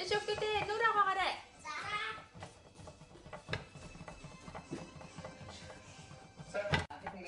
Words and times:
Ээж 0.00 0.10
өгдөө 0.16 0.36
нүрэ 0.68 0.88
хагаарай. 0.96 1.32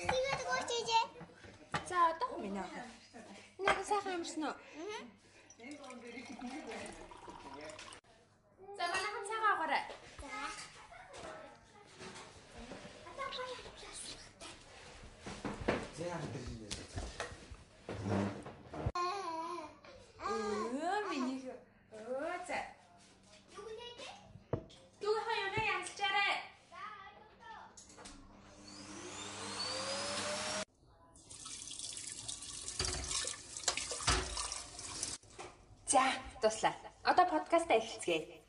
Тэгээд 0.09 0.41
гооч 0.47 0.69
ээжээ. 0.77 1.05
За 1.89 1.97
одоо 2.13 2.29
минь 2.41 2.61
аа. 2.61 2.69
Нэг 3.65 3.77
сайхан 3.89 4.13
амарсан 4.15 4.43
уу? 4.47 4.55
За, 36.49 36.55
туслаа. 36.55 36.73
Одоо 37.03 37.25
подкаст 37.29 37.69
эхэлцгээе. 37.69 38.41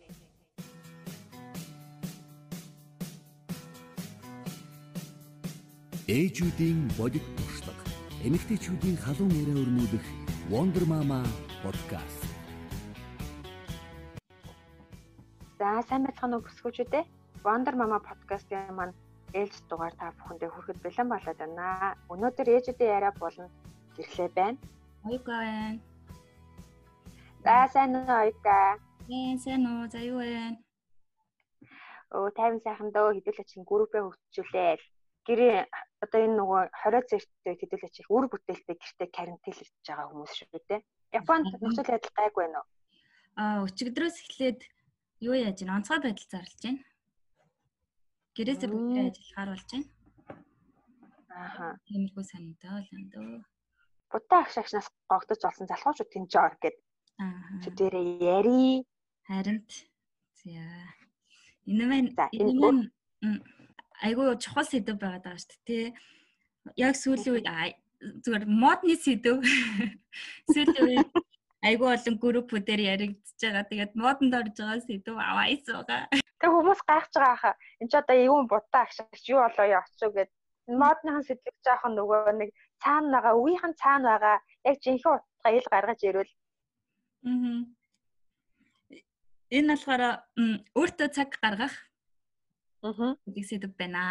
Ээжүүдийн 6.08 6.80
бодит 6.96 7.26
туршлага. 7.36 7.84
Эмэгтэйчүүдийн 8.24 8.96
халуун 9.04 9.32
яриа 9.36 9.60
өрнүүлэх 9.62 10.06
Wonder 10.48 10.84
Mama 10.88 11.20
podcast. 11.60 12.24
За 15.58 15.84
сайн 15.84 16.08
байцгаана 16.08 16.40
уу 16.40 16.46
бүсгүүчүүдээ. 16.48 17.04
Wonder 17.44 17.76
Mama 17.76 18.00
podcast-ийн 18.00 18.72
маань 18.72 18.96
ээлж 19.36 19.60
дугаар 19.68 19.92
та 20.00 20.16
бүхэндээ 20.16 20.48
хүрэхэд 20.48 20.80
бэлэн 20.80 21.08
болоод 21.12 21.36
байна. 21.36 21.94
Өнөөдөр 22.08 22.48
ээжүүдийн 22.48 22.94
яриа 22.96 23.12
болно 23.20 23.52
гэрлээ 23.96 24.28
байна. 24.32 24.58
Оюука 25.04 25.36
байна. 25.36 25.89
За 27.44 27.68
сайн 27.72 27.96
уу 27.96 28.04
оюука. 28.04 28.76
Ээ 29.08 29.40
сайн 29.40 29.64
уу? 29.64 29.88
За 29.88 29.96
юу 30.04 30.20
байна? 30.20 30.60
Өө 32.12 32.28
50 32.36 32.60
сайхан 32.60 32.92
дөө 32.92 33.16
хэдүүлээ 33.16 33.48
чинь 33.48 33.64
группээ 33.64 34.02
хөгжүүлээл. 34.04 34.84
Гэрээ 35.24 35.56
одоо 36.04 36.20
энэ 36.20 36.36
нөгөө 36.36 36.62
20 36.84 37.08
зэрэгтэй 37.08 37.54
хэдүүлээ 37.56 37.94
чих 37.96 38.12
үр 38.12 38.28
бүтээлтэй 38.28 38.76
гэртээ 38.76 39.08
карантинлж 39.16 39.72
байгаа 39.88 40.06
хүмүүс 40.12 40.32
шүү 40.36 40.60
дээ. 40.68 40.84
Японд 41.16 41.48
нөхцөл 41.48 41.88
байдал 41.88 42.12
гайгүй 42.20 42.42
байна 42.44 42.60
уу? 42.60 42.68
Аа 43.40 43.64
өчигдрөөс 43.64 44.16
эхлээд 44.20 44.60
юу 45.24 45.32
яаж 45.32 45.56
байна? 45.64 45.80
Онцгой 45.80 46.00
байдал 46.04 46.28
зарлж 46.28 46.60
байна. 46.60 46.84
Гэрээсээ 48.36 48.68
бүгдээ 48.68 49.04
ажиллахаар 49.08 49.50
болж 49.56 49.68
байна. 49.72 49.88
Ааха. 51.40 51.66
Тиймэрхүү 51.88 52.24
санаатай 52.28 52.70
бол 52.76 52.92
энэ 53.00 53.10
дөө. 53.16 53.32
Бутаа 54.12 54.40
агш 54.44 54.54
агшнаас 54.60 54.88
гогдож 55.08 55.40
болсон 55.40 55.64
залхуучууд 55.72 56.12
тэнж 56.12 56.32
ор 56.36 56.56
гэд 56.60 56.76
Аа. 57.20 57.60
чүдэрээ 57.62 58.06
яри. 58.24 58.84
Харинт. 59.28 59.70
За. 60.40 60.64
Энэ 61.68 61.84
маань 61.84 62.10
энэ 63.22 63.36
айгүй 64.06 64.26
чухал 64.40 64.64
сэдв 64.64 64.96
байгаад 64.96 65.24
байгаа 65.28 65.42
шүү 65.44 65.60
дээ. 65.66 65.66
тий. 65.68 65.86
Яг 66.80 66.94
сүүлийн 66.96 67.34
үед 67.36 67.48
зүгээр 68.24 68.44
модны 68.48 68.96
сэдв. 68.96 69.36
Сүүлийн 70.54 70.88
үед 70.88 71.08
айгүй 71.68 71.88
олон 71.92 72.16
группүүдээр 72.24 72.80
яригдчихэж 72.92 73.40
байгаа. 73.44 73.70
Тэгээд 73.70 73.92
модонд 74.02 74.34
орж 74.40 74.56
байгаа 74.56 74.80
сэдв 74.88 75.16
аваад 75.20 75.60
байгаа. 75.68 76.02
Тэг 76.40 76.50
хүмүүс 76.56 76.80
гайхаж 76.88 77.14
байгаа 77.20 77.38
хаа. 77.42 77.54
Энд 77.80 77.90
ч 77.92 77.94
одоо 78.00 78.16
юу 78.16 78.40
бутаа 78.48 78.88
агш 78.88 78.96
агш 79.04 79.24
юу 79.28 79.44
болоо 79.44 79.68
очив 79.84 80.10
гэд 80.16 80.30
модныхан 80.80 81.24
сэтгэж 81.28 81.56
жаахан 81.66 81.92
нөгөө 81.98 82.32
нэг 82.40 82.50
цаана 82.82 83.20
байгаа 83.20 83.34
үеийнхэн 83.36 83.74
цаана 83.82 84.08
байгаа 84.16 84.36
яг 84.68 84.76
жинхэнэ 84.84 85.14
утгаа 85.16 85.52
ил 85.58 85.66
гаргаж 85.72 86.00
ирвэл 86.08 86.32
Аа. 87.24 87.64
Энэ 89.50 89.74
болохоор 89.74 90.02
өөртөө 90.78 91.08
цаг 91.16 91.30
гаргах 91.42 91.74
аа 92.82 93.16
гэдэг 93.26 93.44
сэдв 93.44 93.72
байна. 93.76 94.02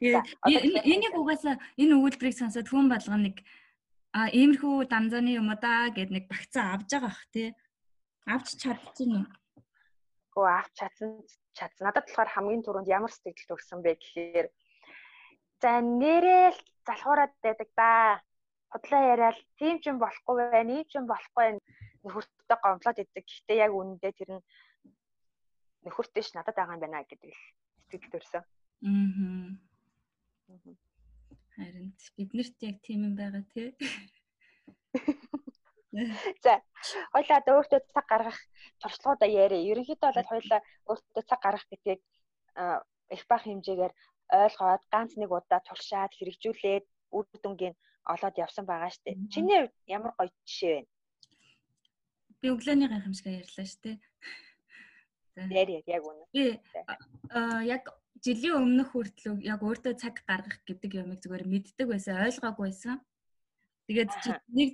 Тэгээд 0.00 0.24
тэгэхээр- 0.44 0.86
энийг 0.92 1.14
угаасаа 1.16 1.56
энэ 1.80 1.96
өгүүлбэрийг 1.96 2.36
сонсоод 2.36 2.68
хүн 2.68 2.88
болгоно 2.92 3.30
нэг 3.30 3.36
а 4.12 4.28
иймэрхүү 4.32 4.88
данзаны 4.92 5.36
юм 5.40 5.48
да 5.60 5.88
гэд 5.96 6.10
нэг 6.12 6.24
багцаа 6.28 6.74
авж 6.76 6.88
байгаа 6.92 7.08
бах 7.08 7.24
тий. 7.32 7.48
Авч 8.26 8.48
чадчихна 8.60 9.24
уу? 9.24 9.30
гоо 10.36 10.48
авч 10.52 10.72
чадсан 10.76 11.24
чадсан. 11.56 11.88
Надад 11.88 12.04
болохоор 12.04 12.28
хамгийн 12.28 12.60
түрүүнд 12.60 12.92
ямар 12.92 13.08
сэтгэл 13.08 13.56
төрсөн 13.56 13.80
бэ 13.80 13.96
гэхээр 13.96 14.46
за 15.64 15.80
нэрэл 15.80 16.58
залхуураад 16.84 17.32
байдаг 17.40 17.68
да. 17.72 18.20
Худлаа 18.72 19.02
яриад 19.14 19.38
тийм 19.58 19.76
ч 19.80 19.90
юм 19.90 19.98
болохгүй 20.02 20.34
байна, 20.50 20.70
ийм 20.76 20.86
ч 20.90 20.98
юм 20.98 21.06
болохгүй 21.06 21.42
байна. 21.44 21.60
Нөхөртөө 22.04 22.58
гомдлоод 22.62 23.02
идэг. 23.02 23.24
Гэхдээ 23.26 23.62
яг 23.64 23.72
үнэндээ 23.74 24.12
тэр 24.18 24.30
нь 24.38 24.42
нөхөртэй 25.86 26.22
ш 26.22 26.34
надад 26.34 26.56
байгаа 26.56 26.76
юм 26.76 26.82
байна 26.82 27.06
гэдэг 27.06 27.30
л 27.30 27.42
сэтгэл 27.90 28.12
төрсөн. 28.14 28.42
Аа. 28.86 29.50
Харин 31.54 31.94
биднэрт 32.16 32.58
яг 32.68 32.76
тийм 32.82 33.00
юм 33.08 33.14
байгаа 33.16 33.44
тий. 33.54 33.68
За 36.44 36.60
хоёлаа 37.14 37.38
одоо 37.40 37.54
өөртөө 37.56 37.80
цаг 37.94 38.06
гаргах 38.10 38.38
туршлагуудаа 38.82 39.30
яриа. 39.30 39.68
Ерөнхийдөө 39.70 40.10
бол 40.12 40.30
хоёлаа 40.32 40.60
өөртөө 40.90 41.22
цаг 41.24 41.40
гаргах 41.40 41.66
гэдгийг 41.72 42.00
их 43.14 43.22
бах 43.30 43.42
хэмжээгээр 43.44 43.92
ойлгоод 44.44 44.82
ганц 44.92 45.12
нэг 45.16 45.30
удаа 45.30 45.60
туршаад 45.64 46.12
хэрэгжүүлээд 46.18 46.84
үр 47.16 47.24
дүнгийн 47.42 47.74
олоод 48.12 48.36
явсан 48.38 48.64
байгаа 48.66 48.90
штеп. 48.90 49.18
Чиний 49.32 49.66
хувьд 49.66 49.74
ямар 49.86 50.12
гоё 50.18 50.30
жишээ 50.46 50.74
байна? 50.74 50.90
Би 52.40 52.46
өглөөний 52.54 52.88
гайхамшиг 52.88 53.26
ярьлаа 53.26 53.66
шүү 53.66 53.82
дээ. 53.82 53.96
Яриа 55.50 55.82
яг 55.86 56.02
үнэ. 56.06 56.24
Би 56.32 56.44
аа 57.34 57.60
яг 57.66 57.84
жилийн 58.24 58.56
өмнөх 58.62 58.88
хүртэл 58.92 59.42
яг 59.44 59.60
өөртөө 59.60 59.94
цаг 60.00 60.24
гаргах 60.24 60.60
гэдэг 60.64 60.92
юмыг 61.02 61.20
зүгээр 61.20 61.44
мэддэг 61.44 61.86
байсан, 61.88 62.22
ойлгоогүй 62.24 62.64
байсан. 62.68 63.00
Тэгээд 63.86 64.10
нэг 64.58 64.70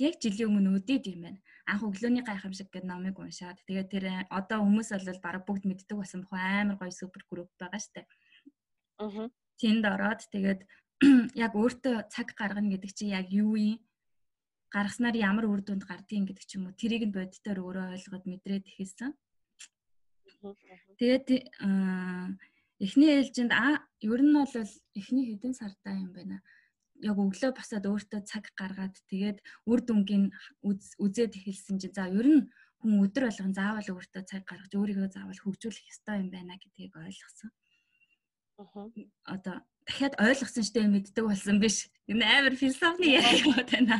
яг 0.00 0.14
жилийн 0.22 0.48
өмнө 0.48 0.80
үдээд 0.80 1.04
юм 1.12 1.20
байна. 1.28 1.40
Анх 1.68 1.84
өглөөний 1.86 2.24
гайхамшиг 2.24 2.68
гэдэг 2.72 2.88
номыг 2.88 3.16
уншаад 3.20 3.60
тэгээд 3.68 3.88
тэр 3.92 4.04
э, 4.08 4.16
одоо 4.32 4.64
хүмүүс 4.64 4.90
бол 4.96 5.20
бараг 5.22 5.44
бүгд 5.46 5.64
мэддэг 5.68 5.96
байсан 5.98 6.24
бохоо 6.24 6.40
амар 6.40 6.76
гоё 6.80 6.90
супер 6.90 7.22
групп 7.30 7.50
байгаа 7.60 7.78
штэ. 7.78 8.02
Аа. 8.98 9.28
Тэнд 9.60 9.84
ороод 9.86 10.20
тэгээд 10.32 10.60
яг 11.44 11.52
өөртөө 11.58 12.06
цаг 12.14 12.30
гаргана 12.38 12.70
гэдэг 12.70 12.90
чинь 12.94 13.10
яг 13.10 13.26
юу 13.34 13.58
юм? 13.58 13.82
Гаргаснаар 14.70 15.16
ямар 15.18 15.50
үр 15.50 15.60
дүнд 15.66 15.82
гардыг 15.82 16.30
гэдэг 16.30 16.46
ч 16.46 16.56
юм 16.56 16.70
уу 16.70 16.78
тэрийг 16.78 17.10
нь 17.10 17.16
бодитоор 17.16 17.58
өөрөө 17.58 17.86
ойлгоод 17.98 18.24
мэдрээд 18.30 18.64
ихсэн. 18.78 19.10
Тэгээд 20.98 21.26
аа, 21.58 22.30
эхний 22.78 23.10
ээлжинд 23.18 23.50
а 23.50 23.82
ер 23.98 24.20
нь 24.22 24.34
бол 24.34 24.54
эхний 24.94 25.24
хэдэн 25.26 25.54
сардаа 25.58 25.94
юм 25.98 26.14
байна. 26.14 26.38
Яг 27.02 27.18
өглөө 27.18 27.50
босоод 27.50 27.82
өөртөө 27.82 28.20
цаг 28.22 28.54
гаргаад 28.54 28.94
тэгээд 29.10 29.42
үр 29.66 29.80
дүнгийн 29.82 30.30
үз- 30.62 30.94
үзээд 31.02 31.34
эхэлсэн 31.34 31.82
чинь 31.82 31.96
за 31.98 32.06
ер 32.06 32.26
нь 32.30 32.40
хүн 32.78 33.02
өдөр 33.02 33.26
болгон 33.26 33.54
заавал 33.58 33.88
өөртөө 33.98 34.22
цаг 34.30 34.42
гаргаж 34.46 34.72
өөрийгөө 34.78 35.08
заавал 35.10 35.40
хөгжүүлэх 35.42 35.90
ёстой 35.90 36.22
юм 36.22 36.30
байна 36.30 36.54
гэдгийг 36.62 36.94
ойлгосон. 36.94 37.50
Одоо 39.26 39.66
дахиад 39.86 40.14
ойлгосон 40.18 40.64
штэ 40.64 40.80
мэддэг 40.86 41.24
болсон 41.26 41.58
биш. 41.62 41.90
Энэ 42.10 42.24
амар 42.24 42.54
философны 42.56 43.06
яриа 43.18 43.62
байна. 43.70 43.96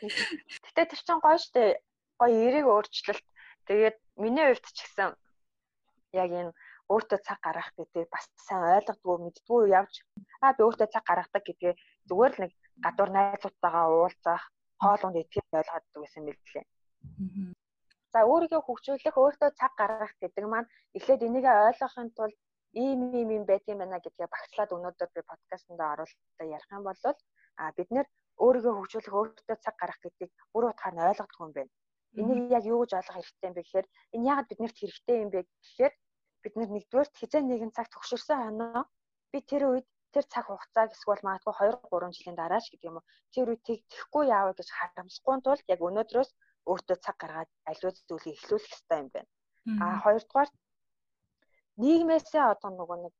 Гэтэ 0.00 0.82
тэр 0.90 1.00
чинь 1.06 1.22
гоё 1.24 1.38
штэ. 1.38 1.80
Гоё 2.20 2.36
эрэг 2.48 2.66
өөрчлөлт. 2.68 3.26
Тэгээд 3.68 3.96
миний 4.20 4.46
хувьд 4.48 4.66
ч 4.76 4.78
гэсэн 4.84 5.10
яг 6.12 6.30
энэ 6.30 6.52
өөртөө 6.92 7.18
цаг 7.26 7.38
гаргах 7.40 7.72
гэдэг 7.76 8.06
бас 8.12 8.28
сайн 8.46 8.62
ойлгодгоо 8.76 9.16
мэддгүү 9.24 9.60
явж 9.80 9.94
аа 10.44 10.52
би 10.56 10.62
өөртөө 10.68 10.88
цаг 10.92 11.04
гаргадаг 11.08 11.42
гэдгээ 11.48 11.74
зүгээр 12.08 12.32
л 12.36 12.40
нэг 12.44 12.52
гадуур 12.84 13.10
найзуудтайгаа 13.16 13.86
уулзах 13.88 14.42
хоолунд 14.82 15.16
идэхэд 15.16 15.58
ойлгоод 15.58 15.84
байсан 15.96 16.22
мэлээ. 16.28 16.64
За 18.12 18.18
өөрийгөө 18.30 18.60
хөгжүүлэх, 18.64 19.16
өөртөө 19.16 19.50
цаг 19.60 19.72
гаргах 19.80 20.12
гэдэг 20.20 20.44
маань 20.44 20.68
эхлээд 20.96 21.26
энийг 21.26 21.46
ойлгохын 21.48 22.08
тулд 22.16 22.36
ийм 22.82 23.00
ийм 23.18 23.28
юм 23.36 23.44
юм 23.72 23.78
байна 23.80 23.98
гэдгээ 24.04 24.28
багцлаад 24.34 24.70
өнөөдөр 24.76 25.10
би 25.14 25.20
подкастт 25.30 25.68
оруулалтаа 25.70 26.46
ярих 26.56 26.70
юм 26.76 26.84
бол 26.88 27.02
а 27.62 27.70
бид 27.76 27.88
нэр 27.94 28.06
өөрийгөө 28.44 28.74
хөгжүүлэх, 28.74 29.14
өөртөө 29.18 29.56
цаг 29.64 29.74
гаргах 29.78 30.00
гэдгийг 30.02 30.32
бүр 30.52 30.64
утгаар 30.70 30.94
нь 30.94 31.06
ойлгохгүй 31.06 31.44
юм 31.46 31.52
байна. 31.54 31.72
Энийг 32.18 32.50
яг 32.58 32.64
юу 32.66 32.78
гэж 32.82 32.92
ойлгох 32.98 33.16
хэрэгтэй 33.16 33.48
юм 33.48 33.54
бэ 33.54 33.62
гэхээр 33.62 33.86
энэ 34.14 34.26
яагаад 34.30 34.50
биднэрт 34.50 34.76
хэрэгтэй 34.78 35.16
юм 35.22 35.30
бэ 35.30 35.40
гэхээр 35.46 35.94
бид 36.42 36.54
нар 36.56 36.70
нэгдүгээр 36.74 37.08
хизээ 37.18 37.42
нэгэн 37.46 37.72
цаг 37.76 37.86
төгшөрсөн 37.90 38.38
хоноо 38.42 38.82
би 39.30 39.38
тэр 39.50 39.62
үед 39.70 39.86
тэр 40.14 40.24
цаг 40.32 40.44
хугацааг 40.46 40.90
эсвэл 40.94 41.26
магадгүй 41.26 41.54
2 41.58 41.90
3 41.90 42.16
жилийн 42.16 42.38
дараач 42.38 42.66
гэдэг 42.70 42.88
юм 42.90 42.98
уу 42.98 43.06
тэр 43.34 43.46
үед 43.50 43.62
тэг 43.66 43.78
тэхгүй 43.92 44.24
яаваа 44.36 44.54
гэж 44.58 44.68
харамсахгүй 44.70 45.36
тулд 45.42 45.64
яг 45.74 45.80
өнөөдрөөс 45.88 46.30
өөртөө 46.70 46.96
цаг 47.04 47.16
гаргаад 47.22 47.50
аливаа 47.70 47.92
зүйлийг 48.08 48.36
эхлүүлэх 48.38 48.70
хэрэгтэй 48.70 48.98
юм 49.02 49.08
байна. 49.14 49.30
А 49.82 49.86
хоёрдугаар 50.04 50.50
нийгмээсээ 51.82 52.44
одоо 52.54 52.70
нөгөө 52.70 52.98
нэг 53.04 53.14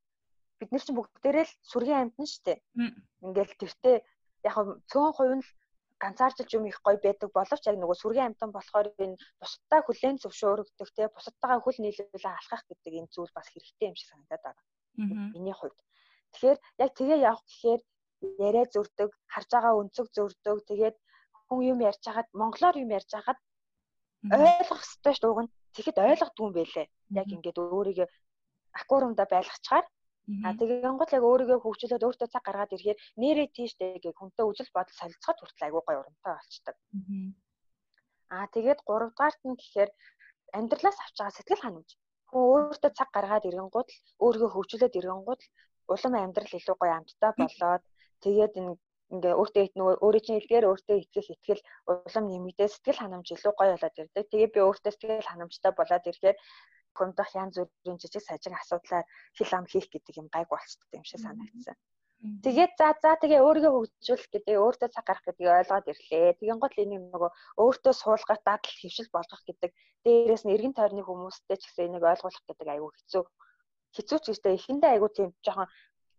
бид 0.59 0.69
нар 0.71 0.83
чинь 0.83 0.97
бүгдээрээ 0.97 1.45
л 1.45 1.53
сүргийн 1.71 2.01
амьтан 2.01 2.27
шүү 2.27 2.43
дээ. 2.47 2.59
Ингээл 3.25 3.59
тэртээ 3.59 3.95
яг 4.47 4.55
цөөн 4.91 5.11
хувь 5.15 5.35
нь 5.39 5.45
ганцаарчилж 5.99 6.51
юм 6.55 6.65
их 6.67 6.79
гоё 6.85 6.99
байдаг 6.99 7.29
боловч 7.35 7.63
яг 7.67 7.77
нөгөө 7.79 7.97
сүргийн 7.99 8.27
амьтан 8.31 8.51
болохоор 8.55 8.87
энэ 9.03 9.19
бусдаа 9.39 9.79
хүлээн 9.83 10.17
зөвшөөрөгдөх 10.23 10.89
те 10.95 11.07
бусдтайгаа 11.15 11.59
хөл 11.63 11.79
нийлүүлээ 11.81 12.33
алхах 12.35 12.63
гэдэг 12.67 12.93
энэ 12.99 13.11
зүйл 13.15 13.31
бас 13.35 13.47
хэрэгтэй 13.51 13.87
юм 13.91 13.95
шиг 13.99 14.09
санагдаад 14.11 14.43
байна. 14.45 14.61
Миний 15.35 15.55
хувьд. 15.55 15.79
Тэгэхээр 16.31 16.59
яг 16.83 16.91
тэгээ 16.99 17.19
явах 17.29 17.43
гэхээр 17.47 17.81
яриа 18.47 18.65
зөрдөг, 18.73 19.11
харж 19.33 19.49
байгаа 19.51 19.79
өнцөг 19.79 20.07
зөрдөг. 20.15 20.57
Тэгээд 20.67 20.95
хүн 21.47 21.59
юм 21.71 21.79
ярьж 21.89 22.01
хагаад 22.03 22.29
монголоор 22.39 22.75
юм 22.83 22.91
ярьж 22.91 23.09
хагаад 23.11 23.39
ойлгох 24.35 24.81
хэрэгтэй 24.83 25.13
шүү 25.15 25.31
дээ. 25.35 25.53
Тэгэхэд 25.75 25.97
ойлгохгүй 25.99 26.43
юм 26.47 26.53
байлээ. 26.55 26.87
Яг 27.19 27.27
ингээд 27.35 27.57
өөрийгөө 27.59 28.07
аквариумда 28.79 29.23
байлгачаар 29.33 29.85
А 30.45 30.57
тэгэн 30.57 30.97
гол 30.97 31.11
яг 31.17 31.23
өөрийгөө 31.29 31.59
хөгжүүлээд 31.61 32.05
өөртөө 32.07 32.29
цаг 32.33 32.43
гаргаад 32.45 32.73
ирэхээр 32.73 32.99
нэрээ 33.21 33.47
тийштэй 33.53 34.01
гэх 34.01 34.17
хүнтэй 34.17 34.45
үжил 34.49 34.69
бодол 34.73 34.97
солилцоход 34.97 35.37
хүртэл 35.37 35.65
айгүй 35.69 35.81
гоё 35.85 35.99
урамтай 36.01 36.33
болчдаг. 36.33 36.75
Аа 38.33 38.45
тэгээд 38.55 38.79
гуравдугаарт 38.89 39.41
нь 39.45 39.59
гэхээр 39.61 39.89
амьдралаас 40.57 40.97
авч 40.97 41.15
байгаа 41.21 41.37
сэтгэл 41.37 41.63
ханамж. 41.63 41.89
Хүн 42.29 42.41
өөртөө 42.41 42.91
цаг 42.97 43.09
гаргаад 43.13 43.45
ирэнгууд 43.49 43.89
л 43.93 43.97
өөрийгөө 44.25 44.51
хөгжүүлээд 44.53 44.97
ирэнгууд 44.97 45.41
л 45.45 45.51
улам 45.93 46.13
амьдрал 46.17 46.57
илүү 46.57 46.75
гоё 46.81 46.93
амттай 46.97 47.31
болоод 47.37 47.83
тэгээд 48.25 48.53
ингээ 49.13 49.33
өөртөө 49.39 49.63
нөгөө 49.77 49.95
өөрийн 50.05 50.25
чинь 50.25 50.39
илгээр 50.41 50.65
өөртөө 50.69 50.97
итгэх 51.05 51.27
итгэл 51.37 51.61
улам 51.85 52.25
нэмэгдээ 52.33 52.69
сэтгэл 52.73 53.01
ханамж 53.01 53.27
илүү 53.29 53.53
гоё 53.53 53.71
болоод 53.77 53.99
ирдэг. 54.01 54.25
Тэгээд 54.33 54.53
би 54.57 54.59
өөртөө 54.65 54.91
сэтгэл 54.91 55.29
ханамжтай 55.29 55.71
болоод 55.77 56.09
ирэхээр 56.09 56.37
хумдах 56.97 57.29
янз 57.35 57.55
бүрийн 57.59 57.99
жижиг 58.01 58.23
сажиг 58.25 58.53
асуудлаар 58.55 59.05
хил 59.37 59.51
ам 59.57 59.65
хийх 59.71 59.87
гэдэг 59.91 60.13
юм 60.21 60.27
гайг 60.33 60.47
болцдог 60.49 60.89
юм 60.97 61.05
шиг 61.07 61.19
санагдсан. 61.21 61.75
Тэгээд 62.43 62.73
за 62.79 62.87
за 63.03 63.11
тэгээ 63.21 63.43
өөрийгөө 63.45 63.71
хөгжүүлэх 63.75 64.29
гэдэг 64.33 64.55
өөртөө 64.57 64.89
цаг 64.95 65.05
гарах 65.05 65.25
гэдгийг 65.27 65.51
ойлгоод 65.59 65.89
ирлээ. 65.91 66.37
Тэгэн 66.39 66.59
гол 66.63 66.75
энэ 66.81 66.97
нөгөө 67.13 67.31
өөртөө 67.61 67.93
суулгах 67.93 68.41
дадал 68.47 68.73
хөвшил 68.79 69.09
болгох 69.13 69.41
гэдэг 69.45 69.71
дээрээс 70.05 70.43
нь 70.45 70.53
эргэн 70.55 70.73
тойрны 70.73 71.03
хүмүүстэй 71.05 71.57
ч 71.59 71.63
гэсэн 71.69 71.85
энийг 71.85 72.05
ойлгуулах 72.07 72.43
гэдэг 72.49 72.67
айгүй 72.71 72.91
хэцүү. 72.97 73.23
Хэцүү 73.95 74.19
ч 74.23 74.25
гэжтэй 74.31 74.53
эхэндээ 74.57 74.91
айгүй 74.95 75.09
тийм 75.13 75.29
жоохон 75.45 75.67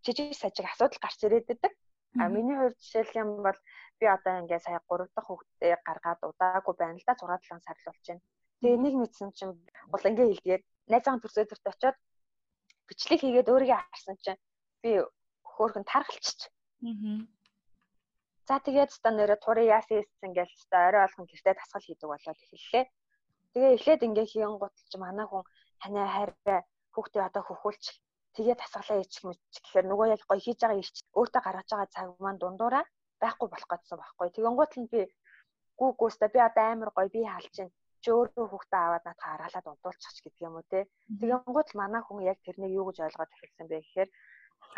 жижиг 0.05 0.31
сажиг 0.38 0.67
асуудал 0.69 1.02
гарч 1.02 1.19
ирээд 1.26 1.46
байдаг. 1.50 1.73
А 2.20 2.28
миний 2.28 2.56
хувьд 2.56 2.78
жишээл 2.81 3.20
юм 3.23 3.31
бол 3.46 3.58
би 3.99 4.05
одоо 4.06 4.34
ингээ 4.40 4.61
сая 4.62 4.81
3 4.88 5.11
дахь 5.17 5.28
хүүхдээ 5.28 5.75
гаргаад 5.87 6.20
удаагүй 6.31 6.75
байна 6.78 6.99
л 7.00 7.06
да 7.08 7.14
6 7.19 7.40
7 7.50 7.67
сар 7.67 7.76
л 7.76 7.88
болж 7.88 8.05
байна. 8.08 8.23
Тэгээ 8.61 8.79
нэг 8.85 8.94
мэдсэн 8.97 9.31
чинь 9.37 9.55
улангийн 9.94 10.31
хэлдгээд 10.32 10.64
найзаахан 10.93 11.20
төрсөдөрт 11.23 11.64
очиод 11.70 11.97
бичлэг 12.88 13.20
хийгээд 13.20 13.53
өөрийгөө 13.53 13.81
харсан 13.81 14.17
чинь 14.25 14.41
би 14.82 14.91
хөөхөн 15.44 15.85
тархалчиж. 15.85 16.38
Аа. 16.87 17.20
За 18.49 18.56
тэгээд 18.62 18.91
ста 18.94 19.11
нэрэ 19.11 19.37
турын 19.43 19.70
яасан 19.79 19.99
ийсэн 20.00 20.31
гэж 20.38 20.50
ста 20.62 20.76
орой 20.88 21.03
олхон 21.05 21.26
гэртээ 21.26 21.55
тасгал 21.58 21.85
хийдэг 21.87 22.08
болоод 22.08 22.38
эхэллээ. 22.44 22.85
Тэгээ 23.53 23.75
эхлээд 23.76 24.06
ингээ 24.06 24.26
хийгэн 24.31 24.56
гуталж 24.62 24.93
манай 25.02 25.26
хүн 25.29 25.44
танай 25.82 26.06
хайртай 26.14 26.59
хүүхдээ 26.94 27.23
одоо 27.29 27.43
хөхүүлж 27.44 27.85
тэгээ 28.37 28.56
тасгалаа 28.62 29.00
ээчих 29.02 29.23
мэт 29.26 29.41
гэхээр 29.64 29.87
нөгөө 29.91 30.06
яг 30.14 30.23
гоё 30.29 30.41
хийж 30.44 30.59
байгаа 30.62 30.81
ирч 30.81 30.97
өөртөө 31.19 31.43
гаргаж 31.44 31.69
байгаа 31.73 31.94
цаг 31.94 32.06
маань 32.23 32.41
дундуураа 32.41 32.85
байхгүй 33.20 33.49
болох 33.50 33.70
гэсэн 33.73 33.99
байхгүй. 33.99 34.29
Тэгэн 34.31 34.56
гутал 34.56 34.81
нь 34.82 34.91
би 34.93 35.00
гүү 35.79 35.91
гүүста 36.00 36.26
би 36.35 36.38
одоо 36.49 36.64
амар 36.70 36.91
гоё 36.97 37.09
би 37.14 37.20
хаалж 37.26 37.52
чинь 37.56 37.73
чи 38.06 38.14
өөрөө 38.14 38.47
хүүхдээ 38.49 38.81
аваад 38.87 39.05
надад 39.06 39.26
хараалаад 39.26 39.67
унтуулчих 39.67 40.23
гэдэг 40.23 40.47
юм 40.47 40.55
уу 40.62 40.67
те. 40.70 40.87
Тэгэнгუთ 41.19 41.69
манай 41.75 42.03
хүн 42.06 42.23
яг 42.31 42.38
тэрнийг 42.47 42.73
юу 42.79 42.87
гэж 42.87 42.99
ойлгоод 43.03 43.35
эхэлсэн 43.35 43.67
бэ 43.67 43.82
гэхээр 43.82 44.11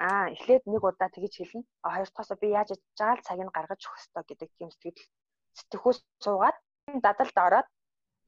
аа 0.09 0.25
эхлээд 0.33 0.65
нэг 0.73 0.83
удаа 0.89 1.09
тэгж 1.13 1.35
хэлнэ. 1.37 1.69
А 1.85 1.89
хоёр 1.93 2.09
дахьасаа 2.09 2.39
би 2.41 2.49
яаж 2.57 2.71
жаал 2.97 3.21
цаг 3.27 3.39
нь 3.45 3.53
гаргаж 3.53 3.81
өгөх 3.85 4.01
ёстой 4.01 4.25
гэдэг 4.25 4.49
тийм 4.57 4.71
сэтгэл 4.73 5.13
сэтгхүүс 5.59 5.99
суугаад 6.25 6.57
дадалд 7.05 7.37
ороод 7.47 7.69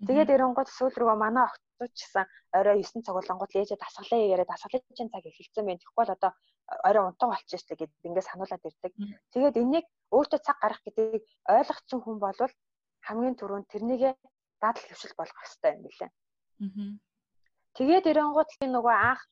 тэгээд 0.05 0.35
эрэнгуут 0.37 0.69
сүүл 0.69 0.97
рүүгээ 1.01 1.23
манай 1.25 1.49
гэсэн 1.81 2.25
орой 2.59 2.85
9 2.85 3.01
цаг 3.05 3.15
болгонгууд 3.17 3.53
лээжээ 3.57 3.79
дасгалаа 3.81 4.21
яриад 4.35 4.53
дасгалын 4.53 5.09
цаг 5.13 5.25
эхэлсэн 5.25 5.65
байх. 5.65 5.81
Тэгэхгүй 5.81 5.97
бол 5.97 6.13
одоо 6.17 6.33
орой 6.89 7.05
унтаг 7.09 7.29
болчих 7.33 7.61
штэ 7.61 7.75
гэдэг 7.81 8.05
ингээд 8.05 8.29
сануулад 8.29 8.69
ирдэг. 8.69 8.93
Тэгээд 9.33 9.57
энийг 9.63 9.87
өөртөө 10.13 10.41
цаг 10.45 10.57
гаргах 10.61 10.85
гэдгийг 10.85 11.25
ойлгоцсон 11.49 12.01
хүн 12.05 12.19
бол 12.21 12.37
хамгийн 13.07 13.37
түрүүнд 13.41 13.71
тэрнийгээ 13.73 14.13
дадал 14.63 14.85
хөвшил 14.87 15.15
болгох 15.19 15.39
хэрэгтэй 15.41 15.71
юм 15.75 15.83
билээ. 15.85 16.11
Аа. 16.11 16.91
Тэгээд 17.77 18.11
ирэнгууд 18.11 18.51
л 18.61 18.75
нөгөө 18.77 18.97
анх 19.11 19.23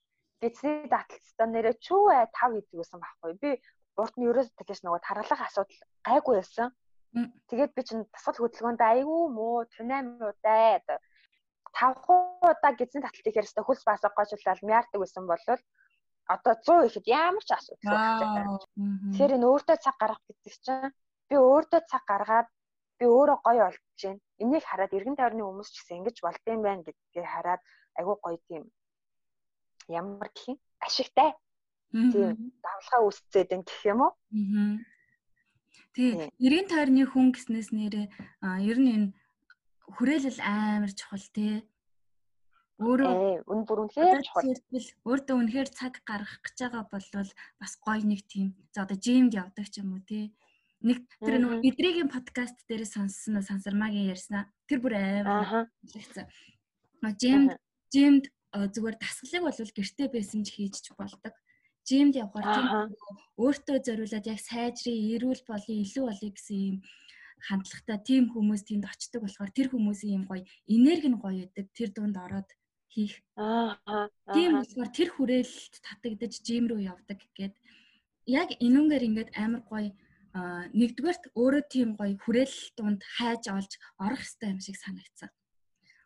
эцний 0.47 0.87
даталцтай 0.89 1.49
нэрээ 1.51 1.75
чүү 1.83 2.31
тав 2.37 2.51
гэдэг 2.55 2.77
байсан 2.79 2.99
байхгүй. 3.03 3.33
Би 3.43 3.51
урд 3.99 4.15
нь 4.17 4.27
ерөөс 4.31 4.49
тэгэж 4.55 4.79
нөгөө 4.87 5.01
тархалах 5.03 5.43
асуудал 5.47 5.81
гайгүй 6.07 6.35
байсан. 6.39 6.71
Тэгээд 7.51 7.73
би 7.75 7.83
чинь 7.83 8.05
тасгал 8.15 8.39
хөдөлгөөнд 8.39 8.81
айгүй 8.81 9.23
муу 9.35 9.67
тунаймуудаа 9.75 11.01
тавх 11.75 12.07
удаа 12.09 12.73
гизэн 12.79 13.03
таталтыг 13.03 13.35
хэрэгстэй 13.35 13.65
хөлс 13.65 13.85
басаг 13.85 14.13
гожуулаад 14.15 14.61
мяардаг 14.63 15.01
байсан 15.03 15.25
бол 15.27 15.45
одоо 16.29 16.55
100 16.55 16.89
ихэд 16.89 17.07
ямар 17.09 17.45
ч 17.45 17.51
асуудал 17.57 17.89
байхгүй. 17.91 18.59
Тэгэхээр 19.11 19.37
энэ 19.37 19.49
өөртөө 19.51 19.77
цаг 19.85 19.97
гаргах 19.99 20.23
гэдэг 20.29 20.55
чинь 20.65 20.93
би 21.29 21.35
өөртөө 21.37 21.81
цаг 21.91 22.03
гаргаад 22.11 22.49
би 22.99 23.05
өөрөө 23.09 23.39
гоё 23.47 23.63
олж 23.69 23.83
байна. 24.05 24.21
Энийг 24.39 24.65
хараад 24.67 24.95
эргэн 24.95 25.19
тойрны 25.19 25.43
хүмүүс 25.43 25.69
ч 25.75 25.77
гэсэн 25.83 25.99
ингэж 25.99 26.17
болдсон 26.23 26.63
байна 26.63 26.87
гэдгийг 26.87 27.27
хараад 27.27 27.63
айгүй 27.99 28.17
гоё 28.23 28.39
тийм 28.47 28.63
ямар 29.91 30.31
гэх 30.31 30.55
юм 30.55 30.59
ашигтай 30.87 31.31
тийм 31.91 32.55
давлгаа 32.63 33.01
үүсцээд 33.03 33.55
энэ 33.57 33.67
гэх 33.67 33.83
юм 33.93 34.01
уу? 34.07 34.13
Тэгээ 35.95 36.31
эргэн 36.47 36.69
тойрны 36.71 37.03
хүн 37.09 37.35
гэснээс 37.35 37.71
нэрээ 37.75 38.07
ер 38.71 38.79
нь 38.79 38.93
энэ 38.95 39.09
хүрээлэл 39.95 40.41
амар 40.45 40.93
чухал 40.95 41.27
тий. 41.35 41.67
Өөрөө 42.79 43.43
үн 43.51 43.61
бүр 43.67 43.79
үнэхээр 43.91 44.23
чухал. 44.23 44.55
Өөртөө 45.09 45.35
үнэхээр 45.35 45.69
цаг 45.75 45.99
гаргах 46.07 46.39
гэж 46.47 46.57
байгаа 46.63 46.85
бол 46.87 47.07
бас 47.59 47.73
гоё 47.83 48.03
нэг 48.07 48.23
тийм. 48.31 48.55
За 48.71 48.87
одоо 48.87 48.95
жимд 48.95 49.35
явдаг 49.35 49.67
ч 49.67 49.83
юм 49.83 49.99
уу 49.99 50.03
тий 50.07 50.31
Нэг 50.79 51.03
тэр 51.19 51.43
нөгөө 51.43 51.67
эдригийн 51.67 52.07
подкаст 52.07 52.63
дээр 52.71 52.87
сонссон 52.87 53.43
уу 53.43 53.45
сансармагийн 53.47 54.15
ярьснаа. 54.15 54.47
Тэр 54.71 54.79
бүр 54.79 54.95
амар 54.95 55.67
хэлсэн. 55.91 56.31
Жимд 57.19 57.59
жимд 57.91 58.25
зүгээр 58.55 58.97
дасгалыг 59.03 59.43
бол 59.43 59.59
гэртээ 59.59 60.09
байсан 60.15 60.47
ч 60.47 60.55
хийж 60.55 60.95
болдог. 60.95 61.35
Жимд 61.83 62.15
явхаар 62.15 62.95
өөртөө 63.35 63.77
зориулаад 63.83 64.27
яг 64.31 64.39
сайжрын, 64.39 65.19
эрүүл 65.19 65.43
болын, 65.51 65.83
илүү 65.83 66.05
болъё 66.07 66.31
гэсэн 66.31 66.59
юм 66.71 66.77
хандлагатай 67.49 67.99
тийм 68.03 68.25
хүмүүс 68.31 68.63
тэнд 68.67 68.87
очдог 68.87 69.27
болохоор 69.27 69.51
тэр 69.51 69.69
хүмүүсийн 69.75 70.15
юм 70.15 70.25
гоё 70.31 70.43
энерги 70.71 71.09
нь 71.11 71.19
гоё 71.19 71.47
өгдөг. 71.47 71.67
Тэр 71.75 71.91
дунд 71.91 72.17
ороод 72.19 72.51
хийх. 72.93 73.19
Аа. 73.35 73.79
Тийм 74.35 74.63
болохоор 74.63 74.91
тэр 74.95 75.09
хүрээлэлт 75.11 75.75
татагдаж 75.83 76.33
жим 76.43 76.71
рүү 76.71 76.81
явдаг 76.93 77.19
гэгээд 77.19 77.55
яг 78.27 78.49
энүүгээр 78.59 79.07
ингээд 79.09 79.31
амар 79.39 79.63
гоё 79.67 79.91
нэгдүгээрт 80.35 81.25
өөрөө 81.41 81.63
тийм 81.73 81.89
гоё 81.99 82.15
хүрээлэл 82.21 82.69
дунд 82.77 83.01
хайж 83.17 83.43
олж 83.49 83.73
орох 84.05 84.21
хэрэгтэй 84.21 84.49
юм 84.53 84.61
шиг 84.61 84.77
санагдсан. 84.77 85.31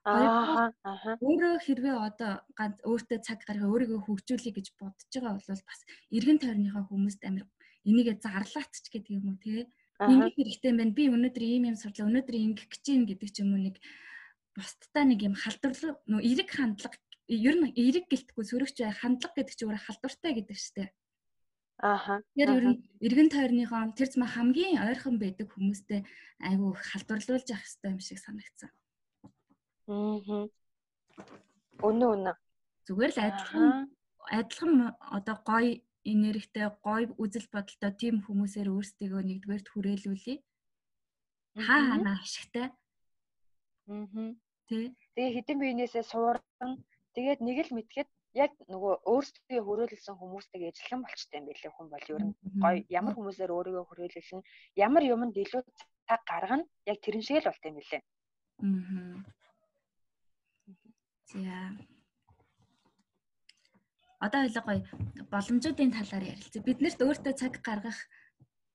Аа 0.02 0.74
өөрөө 1.22 1.54
хэрвээ 1.62 1.96
одоо 2.08 2.32
ганц 2.58 2.76
өөртөө 2.82 3.18
цаг 3.26 3.38
гаргаа 3.46 3.70
өөрийгөө 3.70 4.00
хөгжүүлэе 4.02 4.52
гэж 4.54 4.66
бодож 4.78 5.10
байгаа 5.14 5.34
бол 5.38 5.62
бас 5.70 5.80
эргэн 6.16 6.38
тойрныхоо 6.42 6.82
хүмүүст 6.90 7.22
амир 7.28 7.46
энийгээ 7.86 8.16
зарлаач 8.24 8.74
гэдэг 8.90 9.12
юм 9.18 9.26
уу 9.30 9.38
те. 9.38 9.70
Ингэх 10.02 10.34
хэрэгтэй 10.34 10.72
байна. 10.74 10.96
Би 10.98 11.06
өнөөдөр 11.06 11.44
ийм 11.46 11.64
юм 11.70 11.76
сурлаа. 11.78 12.10
Өнөөдөр 12.10 12.34
ингэх 12.34 12.66
гэж 12.66 12.84
юм 12.90 13.02
гэдэг 13.06 13.30
ч 13.30 13.36
юм 13.46 13.54
уу 13.54 13.62
нэг 13.62 13.76
бусдтай 14.58 15.04
нэг 15.06 15.20
юм 15.22 15.34
халдварлаг 15.38 15.96
нөө 16.10 16.20
эрэг 16.30 16.50
хандлага 16.50 16.98
ер 17.30 17.56
нь 17.62 17.72
эрэг 17.78 18.04
гэлтгүй 18.10 18.44
сөрөгч 18.44 18.76
бай 18.82 18.92
хандлага 18.92 19.36
гэдэг 19.38 19.54
чинь 19.54 19.68
өөрөө 19.70 19.86
халдвартай 19.86 20.32
гэдэг 20.34 20.58
штеп. 20.58 20.90
Ааха. 21.82 22.22
Тэр 22.38 22.50
ер 22.54 22.66
нь 22.70 22.78
эргэн 23.02 23.28
тойрныхоо 23.34 23.90
тэр 23.98 24.08
зма 24.14 24.26
хамгийн 24.30 24.78
ойрхон 24.86 25.18
байдаг 25.18 25.50
хүмүүстэй 25.50 26.06
айгүй 26.38 26.70
халдварлуулж 26.78 27.46
явах 27.50 27.66
хэрэгтэй 27.66 27.90
юм 27.90 27.98
шиг 27.98 28.18
санагдсан. 28.22 28.70
Аа. 29.90 30.46
Өнөө 31.82 32.10
өнөө. 32.14 32.36
Зүгээр 32.86 33.12
л 33.14 33.20
адилхан 33.26 33.66
адилхан 34.38 34.72
одоо 35.18 35.36
гоё 35.42 35.82
энергитэй 36.06 36.70
гоё 36.86 37.10
үзэл 37.18 37.50
бодолтой 37.50 37.92
тийм 37.98 38.16
хүмүүсээр 38.26 38.68
өөрсдөө 38.70 39.20
нэгдүгээрт 39.26 39.66
хүрээлүүлээ. 39.70 40.38
Хаа 41.66 41.80
ханаа 41.90 42.16
ашигтай. 42.22 42.70
Аа. 43.90 44.30
Тэ. 44.70 44.94
Тэгээ 45.18 45.34
хэдэн 45.34 45.58
биенээсээ 45.58 46.04
сууран 46.06 46.78
тэгээд 47.18 47.40
нэг 47.42 47.58
л 47.66 47.74
мэдгээд 47.74 48.08
яг 48.34 48.52
нөгөө 48.72 48.94
өөрсдөө 49.12 49.60
хөрөөлсөн 49.66 50.16
хүмүүстэйг 50.16 50.62
ажиллан 50.72 51.02
болчтой 51.04 51.38
юм 51.40 51.46
билээ 51.48 51.72
хүн 51.76 51.88
бол 51.92 52.06
ер 52.12 52.22
нь 52.24 52.34
гоё 52.64 52.78
ямар 52.88 53.14
хүмүүсээр 53.16 53.54
өөрийгөө 53.56 53.84
хөрөөлөлн 53.88 54.42
ямар 54.86 55.02
юмд 55.04 55.36
илүү 55.36 55.62
цаг 56.08 56.20
гаргана 56.24 56.64
яг 56.90 56.98
тэрэн 57.04 57.24
шиг 57.24 57.44
л 57.44 57.48
болтой 57.48 57.70
юм 57.70 57.78
билээ. 57.80 58.02
Аа. 58.64 59.16
За. 61.32 61.56
Одоо 64.24 64.40
хоёлаа 64.48 64.64
гоё 64.64 64.80
боломжуудын 65.32 65.92
талаар 65.92 66.24
ярилцъя. 66.32 66.64
Биднэрт 66.64 67.00
өөртөө 67.04 67.34
цаг 67.36 67.54
гаргах 67.60 67.98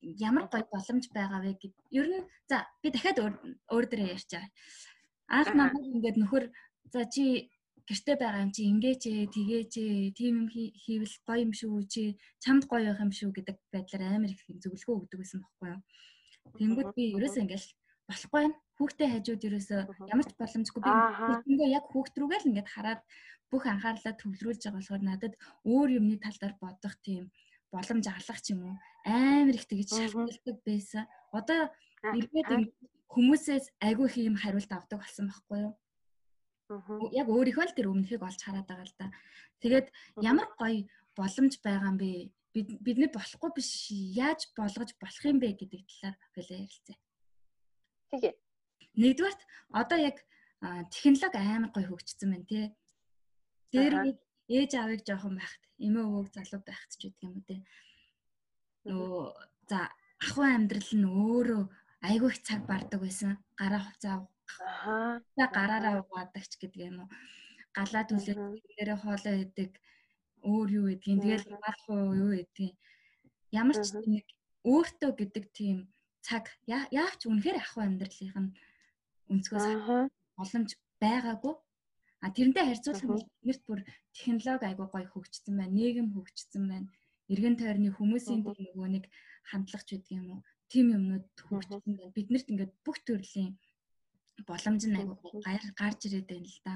ямар 0.02 0.46
гоё 0.54 0.66
боломж 0.74 1.06
байгаа 1.18 1.42
вэ 1.42 1.54
гэд. 1.62 1.74
Ер 2.00 2.08
нь 2.14 2.28
за 2.50 2.68
би 2.82 2.88
дахиад 2.94 3.18
өөр 3.74 3.86
дээрээ 3.88 4.14
ярьчаа. 4.16 4.46
Анх 5.28 5.50
намайг 5.56 5.86
ингээд 5.96 6.18
нөхөр 6.20 6.46
за 6.94 7.02
чи 7.14 7.50
гэрте 7.88 8.12
байгаа 8.20 8.44
юм 8.44 8.52
чи 8.52 8.62
ингээч 8.68 9.04
ээ 9.08 9.32
тэгээч 9.32 9.74
ээ 9.80 10.12
тийм 10.20 10.34
юм 10.44 10.48
хийвэл 10.52 11.16
гоё 11.28 11.42
юм 11.48 11.54
шүү 11.56 11.76
чи 11.88 12.04
чамд 12.44 12.68
гоё 12.68 12.92
байх 12.92 13.00
юм 13.00 13.12
шүү 13.16 13.32
гэдэг 13.32 13.58
байдлаар 13.72 14.04
амар 14.20 14.32
их 14.36 14.44
зөвлөгөө 14.44 14.96
өгдөг 15.00 15.20
байсан 15.24 15.40
байхгүй 15.40 15.68
юу. 15.72 15.82
Тэнгүүд 16.60 16.90
би 16.98 17.04
ерөөсөө 17.16 17.44
ингээл 17.48 17.68
болохгүй 18.12 18.42
юм. 18.48 18.54
Хүүхдээ 18.78 19.08
хажууд 19.12 19.48
ерөөсөө 19.48 19.80
ямар 20.12 20.26
ч 20.28 20.32
боломжгүй 20.36 20.82
би 20.84 20.92
ингээ 21.52 21.76
яг 21.78 21.86
хүүхд 21.88 22.16
рүүгээ 22.20 22.40
л 22.44 22.50
ингээд 22.52 22.74
хараад 22.76 23.02
бүх 23.52 23.64
анхаарлаа 23.72 24.14
төвлөрүүлж 24.20 24.62
байгаа 24.68 24.80
болохоор 24.80 25.04
надад 25.08 25.34
өөр 25.64 25.90
юмны 26.00 26.16
тал 26.20 26.38
дээр 26.40 26.56
бодох 26.60 26.96
тийм 27.08 27.32
боломж 27.72 28.06
алах 28.12 28.40
ч 28.44 28.52
юм 28.52 28.62
уу 28.68 28.76
амар 29.08 29.56
их 29.56 29.68
тэгж 29.68 29.90
шалтгаалдаг 29.96 30.58
байсан. 30.68 31.04
Одоо 31.32 31.72
эргээд 32.04 32.52
хүмүүсээс 33.16 33.66
айгүй 33.88 34.06
их 34.12 34.16
юм 34.30 34.36
хариулт 34.36 34.72
авдаг 34.76 35.00
болсон 35.00 35.32
байхгүй 35.32 35.58
юу? 35.64 35.74
Яг 37.16 37.28
өөрийнхөө 37.32 37.66
л 37.72 37.78
тэр 37.78 37.88
өмнөхийг 37.88 38.24
олж 38.24 38.42
хараад 38.44 38.68
байгаа 38.68 38.88
л 38.88 38.96
да. 39.00 39.08
Тэгээд 39.64 39.88
ямар 40.20 40.48
гоё 40.60 40.84
боломж 41.16 41.54
байгаа 41.64 41.96
юм 41.96 41.98
бэ? 41.98 42.32
Бид 42.52 42.68
бидний 42.84 43.08
болохгүй 43.08 43.52
биш 43.56 43.72
яаж 43.92 44.52
болгож 44.52 44.92
болох 45.00 45.24
юм 45.24 45.40
бэ 45.40 45.56
гэдэг 45.56 45.82
талаар 45.88 46.16
хоёлаа 46.36 46.60
ярилцъя. 46.60 46.98
Тэгээ. 48.12 48.34
Нэгдүгээрт 49.00 49.42
одоо 49.72 49.98
яг 50.00 50.18
технологи 50.92 51.40
амар 51.40 51.72
гоё 51.72 51.88
хөгжсөн 51.88 52.30
байна 52.36 52.48
тий. 52.52 52.66
Тэр 53.72 53.94
ээж 54.52 54.72
аавыг 54.76 55.02
жоохон 55.08 55.40
байхад 55.40 55.64
эмээ 55.80 56.04
өвөг 56.04 56.28
залуу 56.36 56.62
байхад 56.68 56.92
ч 56.92 57.08
гэдэг 57.08 57.24
юм 57.24 57.34
уу 57.40 57.48
тий. 57.48 57.60
Нөгөө 58.88 59.26
за 59.70 59.80
ахуй 60.24 60.48
амьдрал 60.52 60.92
нь 61.00 61.08
өөрөө 61.08 61.64
айгүй 62.10 62.30
их 62.32 62.40
цаг 62.48 62.62
бардаг 62.68 63.00
байсан. 63.04 63.38
Гараа 63.60 63.82
хувцаа 63.84 64.16
Аа. 64.60 65.22
Гараараа 65.38 66.02
угаадаг 66.02 66.46
ч 66.50 66.54
гэдэг 66.62 66.82
юм 66.90 66.98
уу. 67.04 67.10
Галаа 67.78 68.04
түлээд 68.08 68.40
дээрээ 68.78 68.98
хоолоо 69.02 69.36
идэг 69.46 69.72
өөр 70.52 70.68
юу 70.80 70.86
гэдгийг 70.90 71.20
тэгэл 71.22 71.46
гарах 71.64 71.86
уу 71.90 72.14
юу 72.24 72.32
гэдгийг 72.38 72.76
ямар 73.52 73.78
ч 73.86 73.90
нэг 74.14 74.26
өөртөө 74.72 75.12
гэдэг 75.20 75.46
тийм 75.60 75.78
цаг 76.28 76.46
яавч 76.68 77.22
үнэхээр 77.30 77.58
ахуй 77.60 77.84
амьдралынх 77.86 78.38
нь 78.44 78.52
өнцгөөс 79.32 79.68
боломж 80.38 80.70
байгаагүй. 81.04 81.56
А 82.24 82.28
тэрнтэй 82.36 82.66
харьцуулах 82.66 83.30
нэрт 83.48 83.64
бүр 83.68 83.80
технологи 84.16 84.66
айгүй 84.68 84.88
гоё 84.90 85.08
хөгжсөн 85.14 85.54
байна. 85.60 85.78
Нийгэм 85.78 86.08
хөгжсөн 86.16 86.64
байна. 86.72 86.88
Иргэн 87.32 87.56
тойрны 87.60 87.90
хүмүүсийн 87.94 88.42
нөгөө 88.42 88.88
нэг 88.96 89.06
хандлага 89.50 89.86
ч 89.86 89.90
гэдэг 89.96 90.18
юм 90.20 90.28
уу. 90.34 90.42
Тим 90.72 90.86
юмнууд 90.98 91.26
хөгжсөн 91.48 91.94
байна. 91.96 92.16
Биднэрт 92.18 92.48
ингээд 92.52 92.74
бүх 92.86 92.98
төрлийн 93.06 93.54
боломж 94.46 94.84
нь 94.86 94.98
айгүй 95.00 95.18
гарч 95.80 96.00
ирээд 96.06 96.28
байна 96.30 96.50
л 96.50 96.60
да. 96.66 96.74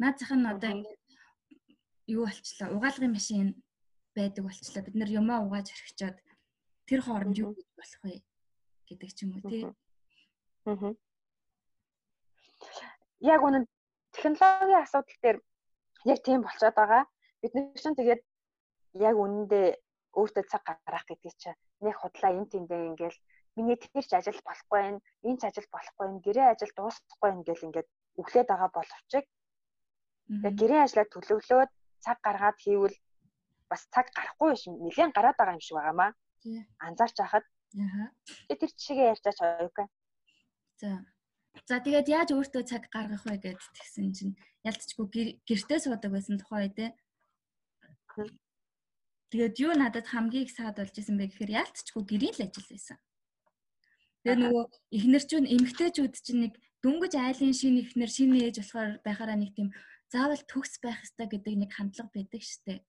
Наад 0.00 0.16
зах 0.18 0.32
нь 0.36 0.50
одоо 0.52 0.70
ингээд 0.72 1.00
юу 2.14 2.26
болчлаа. 2.26 2.68
Угаалгын 2.76 3.16
машин 3.16 3.48
байдаг 4.16 4.44
болчлаа. 4.44 4.84
Бид 4.84 4.96
нэр 4.96 5.10
юмаа 5.20 5.44
угааж 5.44 5.72
орхичоод 5.72 6.16
тэр 6.88 7.00
хооронд 7.02 7.36
юу 7.38 7.54
гэж 7.56 7.68
болох 7.78 8.00
вэ 8.04 8.14
гэдэг 8.88 9.10
ч 9.16 9.18
юм 9.24 9.30
уу 9.32 9.50
тий. 9.50 9.64
Аа. 10.66 10.92
Яг 13.20 13.40
үнэн 13.46 13.64
технологийн 14.12 14.82
асуудал 14.82 15.18
дээр 15.22 15.38
яг 16.04 16.18
тийм 16.22 16.42
болчиход 16.42 16.76
байгаа. 16.76 17.04
Бид 17.40 17.52
нар 17.54 17.80
чинь 17.82 17.98
тэгээд 17.98 18.22
яг 19.08 19.16
үнэндээ 19.16 19.66
өөртөө 20.18 20.44
цаг 20.50 20.62
гаргах 20.66 21.06
гэдэг 21.08 21.32
чинь 21.40 21.58
нэг 21.80 21.96
худлаа 21.96 22.32
эн 22.36 22.46
тэндээ 22.52 22.80
ингээл 22.92 23.18
миний 23.56 23.76
тэр 23.76 24.04
ч 24.04 24.12
ажил 24.16 24.40
болохгүй 24.46 24.78
байх, 24.80 25.02
энэ 25.28 25.38
ч 25.40 25.42
ажил 25.48 25.68
болохгүй 25.72 26.06
байх, 26.08 26.24
гэрээ 26.26 26.46
ажил 26.52 26.72
дуусахгүй 26.76 27.28
байх 27.30 27.44
гэл 27.48 27.66
ингээд 27.66 27.88
өглөөд 28.20 28.48
байгаа 28.48 28.70
боловч 28.76 29.10
яг 29.18 29.26
гэрээ 30.60 30.80
ажлаа 30.84 31.06
төлөвлөөд 31.10 31.70
цаг 32.04 32.18
гаргаад 32.26 32.58
хийвэл 32.64 32.96
бас 33.70 33.82
цаг 33.94 34.06
гарахгүй 34.16 34.48
биш 34.52 34.64
нэлээд 34.68 35.12
гараад 35.16 35.36
байгаа 35.38 35.56
юм 35.56 35.64
шиг 35.64 35.76
байгаамаа. 35.76 36.10
Анзаарч 36.86 37.16
хахад. 37.20 37.44
Аа. 37.78 38.08
Тэр 38.48 38.70
чигээ 38.82 39.12
ярьчаач 39.12 39.38
оюука. 39.40 39.84
За. 40.80 41.04
За 41.68 41.80
тэгээд 41.84 42.08
яаж 42.08 42.28
өөртөө 42.32 42.62
цаг 42.68 42.88
гаргах 42.92 43.24
вэ 43.28 43.36
гэд 43.44 43.60
тэгсэн 43.76 44.12
чинь 44.16 44.34
ялцчгүй 44.68 45.06
гэртээ 45.48 45.78
суудаг 45.84 46.10
байсан 46.12 46.36
тухай 46.40 46.68
те. 46.72 46.86
Тэгээд 49.30 49.54
юу 49.64 49.72
надад 49.76 50.06
хамгийн 50.08 50.44
их 50.44 50.52
саад 50.52 50.76
болж 50.80 50.96
исэн 50.96 51.16
бэ 51.16 51.32
гэхээр 51.32 51.56
ялцчгүй 51.60 52.02
гэрийн 52.04 52.36
л 52.36 52.44
ажил 52.44 52.68
байсан. 52.68 52.96
Тэгээ 54.22 54.38
нөгөө 54.38 54.64
эхнэр 54.96 55.24
чинь 55.26 55.50
эмгтээчүүд 55.54 56.14
чинь 56.22 56.40
нэг 56.46 56.52
дөнгөж 56.82 57.12
айлын 57.18 57.54
шинэ 57.54 57.82
эхнэр 57.82 58.10
шинэ 58.10 58.36
ээж 58.46 58.56
болохоор 58.62 58.90
байхаараа 59.06 59.38
нэг 59.38 59.50
тийм 59.54 59.68
заавал 60.12 60.42
төгс 60.46 60.78
байх 60.78 60.98
ёстой 61.02 61.26
гэдэг 61.30 61.54
нэг 61.58 61.70
хандлага 61.74 62.10
байдаг 62.14 62.42
штэ. 62.42 62.86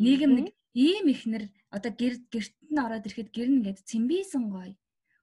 Нийгэм 0.00 0.32
нэг 0.38 0.46
ийм 0.72 1.06
ихнэр 1.14 1.44
одоо 1.68 1.92
гэр 2.00 2.14
гэрт 2.32 2.54
нь 2.72 2.82
ороод 2.84 3.06
ирэхэд 3.06 3.30
гэр 3.36 3.48
нь 3.50 3.56
ингээд 3.60 3.84
цэмбийсэн 3.90 4.44
гоё. 4.48 4.72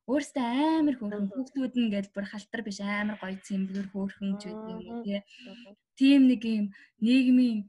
Өөрөөсөө 0.10 0.45
амар 0.77 0.95
хөөрхөн 0.98 1.29
хүүхдүүд 1.29 1.74
нь 1.75 1.83
ингээд 1.89 2.07
бүр 2.13 2.25
халтар 2.29 2.62
биш 2.65 2.79
амар 2.81 3.17
гоё 3.21 3.38
цэмбэр 3.48 3.88
хөөрхөн 3.89 4.31
ч 4.41 4.43
гэдэг 4.50 4.77
юм 4.86 4.98
тий. 5.05 5.19
Тийм 5.98 6.21
нэг 6.29 6.41
юм 6.45 6.65
нийгмийн 7.05 7.60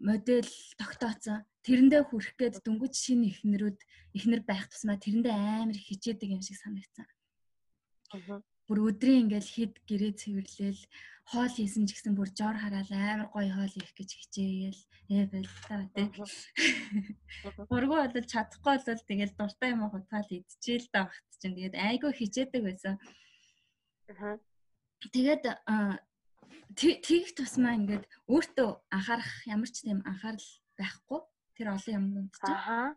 модель 0.00 0.52
тогтооцсон. 0.80 1.44
Тэрэндээ 1.60 2.02
хүрэх 2.08 2.32
гээд 2.40 2.64
дөнгөж 2.64 2.94
шинэ 2.96 3.28
ихнэрүүд 3.30 3.78
ихнэр 4.16 4.42
байх 4.48 4.64
тусмаа 4.72 4.96
тэрэндээ 4.96 5.34
амар 5.36 5.76
хичээдэг 5.76 6.28
юм 6.32 6.40
шиг 6.40 6.56
санагдсан. 6.56 7.06
Аа. 8.16 8.40
Бүр 8.64 8.78
өдрийн 8.88 9.28
ингээл 9.28 9.50
хид 9.54 9.74
гэрээ 9.84 10.12
цэвэрлээл 10.16 10.82
хоол 11.30 11.52
хийсэн 11.52 11.84
ч 11.84 11.94
гэсэн 11.94 12.14
бүр 12.16 12.30
жор 12.32 12.56
хараал 12.58 12.90
амар 12.90 13.28
гоё 13.28 13.50
хоол 13.52 13.74
хийх 13.76 13.92
гэж 13.92 14.10
хичээгээл 14.18 14.80
ээ 15.10 15.24
та 15.68 15.84
тий. 15.94 16.08
Бургу 17.70 17.94
бол 18.00 18.30
чадахгүй 18.32 18.76
бол 18.78 19.02
тэгэл 19.10 19.34
дуртай 19.36 19.70
юм 19.74 19.84
хутгаал 19.90 20.30
идчихээл 20.32 20.88
да 20.94 21.10
багт 21.10 21.30
чинь 21.38 21.54
тэгээд 21.54 21.76
айгүй 21.76 22.12
хичээдэг 22.14 22.62
байсан. 22.64 22.94
Аа. 24.08 24.38
Тэгээд 25.12 25.44
тэгэх 26.76 27.34
тусмаа 27.36 27.74
ингээд 27.78 28.04
өөртөө 28.32 28.68
анхаарах 28.96 29.32
ямар 29.46 29.70
ч 29.70 29.84
тийм 29.84 30.00
анхаарал 30.06 30.48
байхгүй 30.78 31.20
тэр 31.56 31.68
олон 31.76 31.96
юмнууд 31.98 32.32
чинь. 32.34 32.56
Аа. 32.56 32.94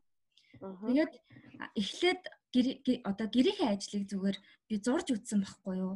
Тэгээд 0.87 1.13
эхлээд 1.81 2.21
одоо 3.09 3.27
гэрийнхээ 3.27 3.73
ажлыг 3.73 4.03
зүгээр 4.07 4.37
би 4.69 4.75
зурж 4.85 5.07
үзсэн 5.11 5.41
байхгүй 5.41 5.75
юу? 5.81 5.95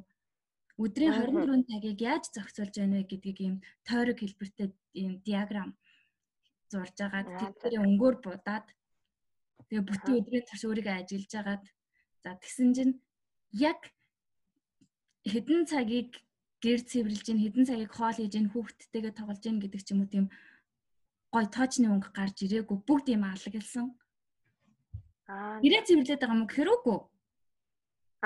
Өдрийн 0.77 1.13
24 1.13 1.69
цагийг 1.69 1.99
яаж 2.01 2.23
зохицуулж 2.33 2.73
байна 2.77 3.01
вэ 3.01 3.09
гэдгийг 3.09 3.39
ийм 3.41 3.55
тойрог 3.87 4.17
хэлбэртэй 4.21 4.67
ийм 4.93 5.13
диаграм 5.25 5.69
зурж 6.69 6.97
агаад 7.01 7.27
тэрээр 7.61 7.85
өнгөөр 7.87 8.15
будаад 8.25 8.67
тэгээ 9.69 9.87
бүтэн 9.89 10.17
өдрийн 10.19 10.45
турш 10.45 10.63
өөрийгөө 10.67 10.95
ажиллаж 11.01 11.33
агаад 11.41 11.63
за 12.21 12.29
тэгсэн 12.41 12.69
чинь 12.75 12.93
яг 13.53 13.79
хэдэн 15.31 15.61
цагийг 15.71 16.11
гэр 16.67 16.81
цэвэрлж 16.83 17.25
ин 17.31 17.39
хэдэн 17.39 17.63
цагийг 17.63 17.91
хоол 17.95 18.17
хийж 18.19 18.36
ин 18.36 18.51
хүүхдтэйгээ 18.51 19.13
тоглож 19.15 19.43
ин 19.47 19.63
гэдэг 19.63 19.81
ч 19.88 19.95
юм 19.95 20.03
уу 20.03 20.12
тийм 20.12 20.25
гой 21.31 21.45
тоочны 21.47 21.88
өнгө 21.88 22.12
гарч 22.12 22.43
ирээгүй 22.43 22.77
бүгд 22.83 23.07
юм 23.15 23.24
алгалсан. 23.24 23.95
Аа. 25.31 25.63
Гэрээ 25.63 25.88
цэвэрлээд 25.88 26.19
байгаа 26.19 26.36
юм 26.36 26.47
гэхээр 26.47 26.69
үгүй. 26.75 27.00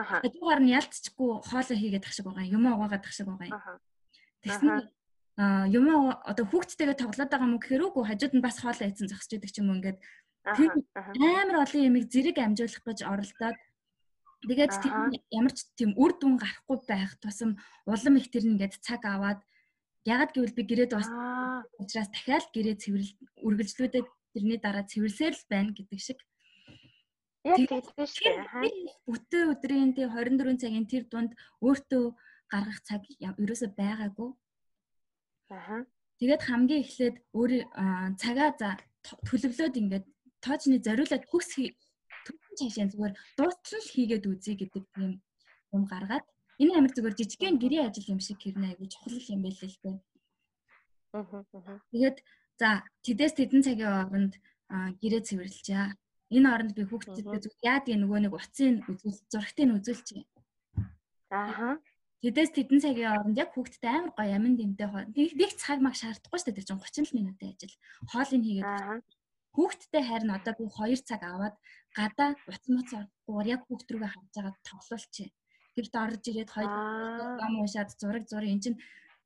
Аха. 0.01 0.21
Тэдгээр 0.25 0.61
нь 0.65 0.73
ялцчихгүй 0.73 1.29
хоолоо 1.45 1.77
хийгээд 1.77 2.03
тах 2.05 2.15
шиг 2.17 2.25
байгаа 2.25 2.49
юм. 2.49 2.65
Юм 2.65 2.73
угаагаад 2.73 3.03
тах 3.05 3.13
шиг 3.13 3.29
байгаа 3.29 3.49
юм. 3.49 3.61
Тэгсэн 4.41 4.69
аа 5.37 5.65
юм 5.69 5.85
одоо 6.25 6.45
хүүхдтэйгээ 6.49 6.97
тоглоод 6.97 7.29
байгаа 7.29 7.45
юм 7.45 7.61
гэхээр 7.61 7.85
үгүй 7.85 8.03
хажууд 8.09 8.33
нь 8.33 8.45
бас 8.45 8.57
хоолоо 8.57 8.85
ийцэн 8.89 9.09
зогсож 9.09 9.37
идэг 9.37 9.51
ч 9.53 9.61
юм 9.61 9.69
уу 9.69 9.77
ингээд 9.77 9.97
амар 10.49 11.57
олон 11.65 11.81
ямиг 11.85 12.05
зэрэг 12.09 12.37
амжуулах 12.41 12.83
гэж 12.85 12.99
оролдоод 13.05 13.57
тэгээд 14.47 14.73
тийм 14.81 14.95
ямар 15.29 15.53
ч 15.53 15.59
тийм 15.77 15.91
үр 16.01 16.11
дүн 16.17 16.41
гарахгүй 16.41 16.77
байх 16.89 17.11
тусам 17.21 17.61
улам 17.85 18.15
их 18.17 18.27
тэр 18.33 18.43
нэгэд 18.49 18.81
цаг 18.81 19.01
аваад 19.05 19.39
ягаад 20.05 20.31
гэвэл 20.33 20.57
би 20.57 20.63
гэрээд 20.65 20.91
бас 20.97 21.09
учраас 21.81 22.09
дахиад 22.09 22.45
гэрээ 22.53 22.75
цэвэрлэл 22.81 23.13
үргэлжлүүлээд 23.45 24.07
тэрний 24.33 24.59
дараа 24.61 24.85
цэвэрлсээр 24.89 25.33
л 25.37 25.45
байна 25.51 25.71
гэдэг 25.77 25.99
шиг 26.01 26.19
Яг 27.41 27.57
тэгдэж 27.57 28.09
шүү 28.21 28.33
дээ. 28.37 29.01
Бүтэн 29.09 29.49
өдрийн 29.49 29.91
тий 29.97 30.05
24 30.05 30.61
цагийн 30.61 30.85
тэр 30.85 31.09
дунд 31.09 31.33
өөртөө 31.65 32.13
гаргах 32.53 32.79
цаг 32.85 33.01
ерөөсөй 33.17 33.73
байгаагүй. 33.73 34.29
Аа. 35.49 35.81
Тэгээд 36.21 36.45
хамгийн 36.45 36.83
эхлээд 36.85 37.15
өөр 37.33 37.51
цагаа 38.21 38.53
за 38.61 38.77
төлөвлөөд 39.25 39.73
ингээд 39.73 40.05
тоочны 40.45 40.77
зориулаад 40.85 41.25
төгсөн 41.25 41.73
цаашаа 42.59 42.87
зүгээр 42.91 43.13
дуустал 43.37 43.87
хийгээд 43.93 44.29
үзье 44.31 44.53
гэдэг 44.59 44.83
юм 44.99 45.11
юм 45.75 45.83
гаргаад 45.91 46.25
Энэ 46.61 46.77
амар 46.77 46.93
зүгээр 46.93 47.17
жижигхэн 47.17 47.57
гэрээ 47.57 47.89
ажил 47.89 48.13
юм 48.13 48.21
шиг 48.21 48.37
хэрнэ 48.37 48.77
айгу 48.77 48.85
чухал 48.85 49.17
юм 49.33 49.41
байл 49.41 49.57
л 49.65 49.77
дээ. 49.81 49.97
Тэгээд 51.89 52.17
за 52.61 52.85
тэдэс 53.01 53.33
тэдэн 53.33 53.61
цагийн 53.65 53.89
хооронд 53.89 54.33
гэрээ 55.01 55.21
цэвэрлэжээ. 55.25 55.85
Энэ 56.37 56.47
хооронд 56.49 56.71
би 56.77 56.83
хүүхдтэйгээ 56.85 57.41
зүг 57.41 57.55
яадаг 57.65 57.97
нөгөө 57.97 58.19
нэг 58.21 58.33
утсын 58.37 58.85
үзүүл 58.85 59.19
зурагтыг 59.25 59.65
нь 59.65 59.75
үзүүлчихье. 59.81 60.25
Ааха. 61.33 61.81
Тэдээс 62.21 62.51
тэдэн 62.53 62.79
цагийн 62.85 63.09
хооронд 63.09 63.41
яг 63.41 63.49
хүүхдтэй 63.57 63.91
амар 63.97 64.13
гоё 64.13 64.33
амин 64.37 64.53
дэмтэй 64.53 64.87
нэг 65.17 65.33
нэг 65.33 65.51
цаг 65.57 65.81
маг 65.81 65.97
шаардахгүй 65.97 66.37
шүү 66.37 66.53
дээ. 66.53 66.57
Тэр 66.61 66.67
чинь 66.69 67.09
30 67.09 67.17
минутын 67.17 67.57
ажил. 67.57 67.75
Хоолыг 68.05 68.43
хийгээд 68.45 68.69
хүүхдтэй 69.55 70.03
харин 70.07 70.31
одоо 70.37 70.53
би 70.59 70.65
2 70.65 71.03
цаг 71.09 71.21
аваад 71.23 71.55
гадаа 71.97 72.29
утас 72.47 72.67
муц 72.71 72.89
оргуугаар 72.99 73.47
яг 73.55 73.61
хүүхд 73.67 73.87
рүүгээ 73.91 74.11
харж 74.13 74.31
байгаа 74.35 74.55
тоглуулчих. 74.69 75.31
Гэрт 75.75 75.93
орж 76.05 76.23
ирээд 76.29 76.49
хоёр 76.55 76.71
ном 77.39 77.53
уншаад 77.63 77.89
зураг 78.01 78.23
зураг 78.27 78.51
эн 78.51 78.63
чинь 78.63 78.81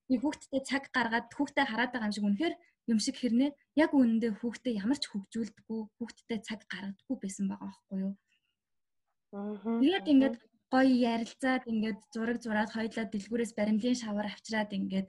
би 0.09 0.15
хүүхдтэй 0.21 0.61
цаг 0.69 0.83
гаргаад 0.95 1.27
хүүхдээ 1.37 1.65
хараад 1.69 1.91
байгаа 1.91 2.09
юм 2.09 2.15
шиг 2.15 2.27
үнэхээр 2.29 2.55
юм 2.91 2.99
шиг 3.01 3.15
хэрнээ 3.17 3.51
яг 3.83 3.91
үнэндээ 3.93 4.31
хүүхдээ 4.41 4.73
ямар 4.81 4.99
ч 5.01 5.05
хөгжүүлдэггүй 5.09 5.79
хүүхдтэй 5.97 6.39
цаг 6.47 6.59
гаргадаггүй 6.69 7.17
байсан 7.21 7.45
байгаа 7.49 7.69
байхгүй 7.69 7.97
юу. 8.05 8.13
Тэгээд 9.81 10.05
ингээд 10.13 10.35
гоё 10.73 10.93
ярилцаад 11.13 11.63
ингээд 11.73 11.99
зураг 12.13 12.37
зураад 12.41 12.71
хоёлаа 12.73 13.05
дэлгүүрээс 13.09 13.53
баримлын 13.57 13.97
шавар 13.97 14.27
авчираад 14.29 14.71
ингээд 14.79 15.07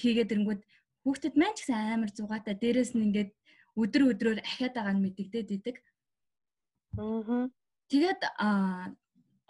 хийгээд 0.00 0.32
ирэнгүүт 0.32 0.62
хүүхдэд 1.04 1.34
маань 1.36 1.56
ч 1.56 1.58
гэсэн 1.68 1.76
амар 1.94 2.10
зугаатай 2.16 2.54
дээрэс 2.56 2.92
нь 2.96 3.04
ингээд 3.08 3.30
өдөр 3.82 4.02
өдрөөр 4.12 4.40
ахиад 4.42 4.74
байгаа 4.74 4.94
нь 4.94 5.04
мэддэгдээд 5.04 5.48
идэг. 5.56 5.76
Аа. 6.98 7.50
Тэгээд 7.90 8.20
а 8.38 8.48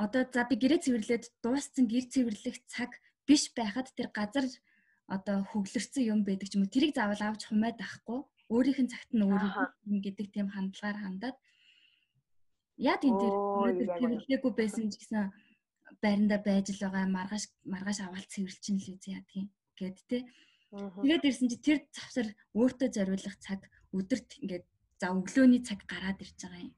одоо 0.04 0.22
за 0.34 0.42
би 0.48 0.56
гэрээ 0.58 0.80
цэвэрлээд 0.84 1.24
дууссан 1.44 1.84
гэр 1.86 2.04
цэвэрлэх 2.12 2.56
цаг 2.72 2.90
биш 3.28 3.52
байхад 3.56 3.88
тэр 3.96 4.08
газар 4.18 4.46
одоо 5.06 5.44
хөглөрсөн 5.50 6.08
юм 6.12 6.20
байдаг 6.24 6.48
ч 6.48 6.56
юм 6.56 6.64
уу? 6.64 6.72
Тэрийг 6.74 6.96
заавал 6.96 7.22
авч 7.22 7.42
хумаад 7.46 7.78
авахгүй. 7.78 8.20
Өөрийнх 8.52 8.80
нь 8.82 8.92
цагт 8.92 9.10
нь 9.12 9.24
өөрийн 9.24 10.00
гэдэг 10.04 10.26
тийм 10.32 10.48
хандлагаар 10.52 10.98
хандаад. 11.00 11.36
Яа 12.76 12.96
тийм 12.98 13.14
тэр 13.20 13.34
цэвэрлээгүй 14.00 14.52
байсан 14.56 14.88
ч 14.90 14.98
гэсэн 14.98 15.32
байранда 16.02 16.36
байж 16.48 16.66
л 16.72 16.82
байгаа 16.82 17.06
маргааш 17.16 17.44
маргааш 17.72 17.98
аваад 18.02 18.26
цэвэрлчин 18.32 18.76
л 18.80 18.88
үгүй 18.92 19.12
яадгийн 19.16 19.48
гэд 19.78 19.96
тэ 20.10 20.18
тэгээд 20.74 21.28
ирсэн 21.28 21.48
чи 21.50 21.58
тэр 21.66 21.78
завсар 21.96 22.26
өөртөө 22.58 22.88
зориулах 22.96 23.36
цаг 23.44 23.60
өдөрт 23.98 24.30
ингээд 24.42 24.66
за 25.00 25.06
өглөөний 25.18 25.62
цаг 25.68 25.80
гараад 25.90 26.18
ирж 26.24 26.38
байгаа 26.42 26.62
юм 26.66 26.74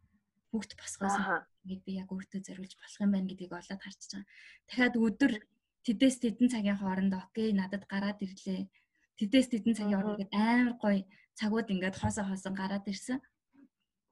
бүгд 0.52 0.72
босгоос 0.80 1.16
ингээд 1.64 1.82
би 1.86 1.92
яг 2.00 2.08
өөртөө 2.14 2.40
зориулж 2.46 2.72
болох 2.78 3.00
юм 3.04 3.12
байна 3.12 3.28
гэдгийг 3.30 3.52
олоод 3.52 3.82
харж 3.82 4.00
байгаа. 4.08 4.24
Дахиад 4.68 4.94
өдөр 4.96 5.32
тэдээс 5.86 6.16
тэдэн 6.22 6.48
цагийн 6.54 6.78
хооронд 6.80 7.12
окей 7.14 7.48
надад 7.52 7.84
гараад 7.92 8.18
ирлээ. 8.24 8.70
Тэдээс 9.18 9.48
тэдэн 9.52 9.74
цагийн 9.78 10.00
хооронд 10.00 10.32
амар 10.32 10.74
гоё 10.82 11.02
цагууд 11.38 11.68
ингээд 11.74 12.00
хосоо 12.00 12.24
хосон 12.26 12.54
гараад 12.56 12.86
ирсэн. 12.88 13.20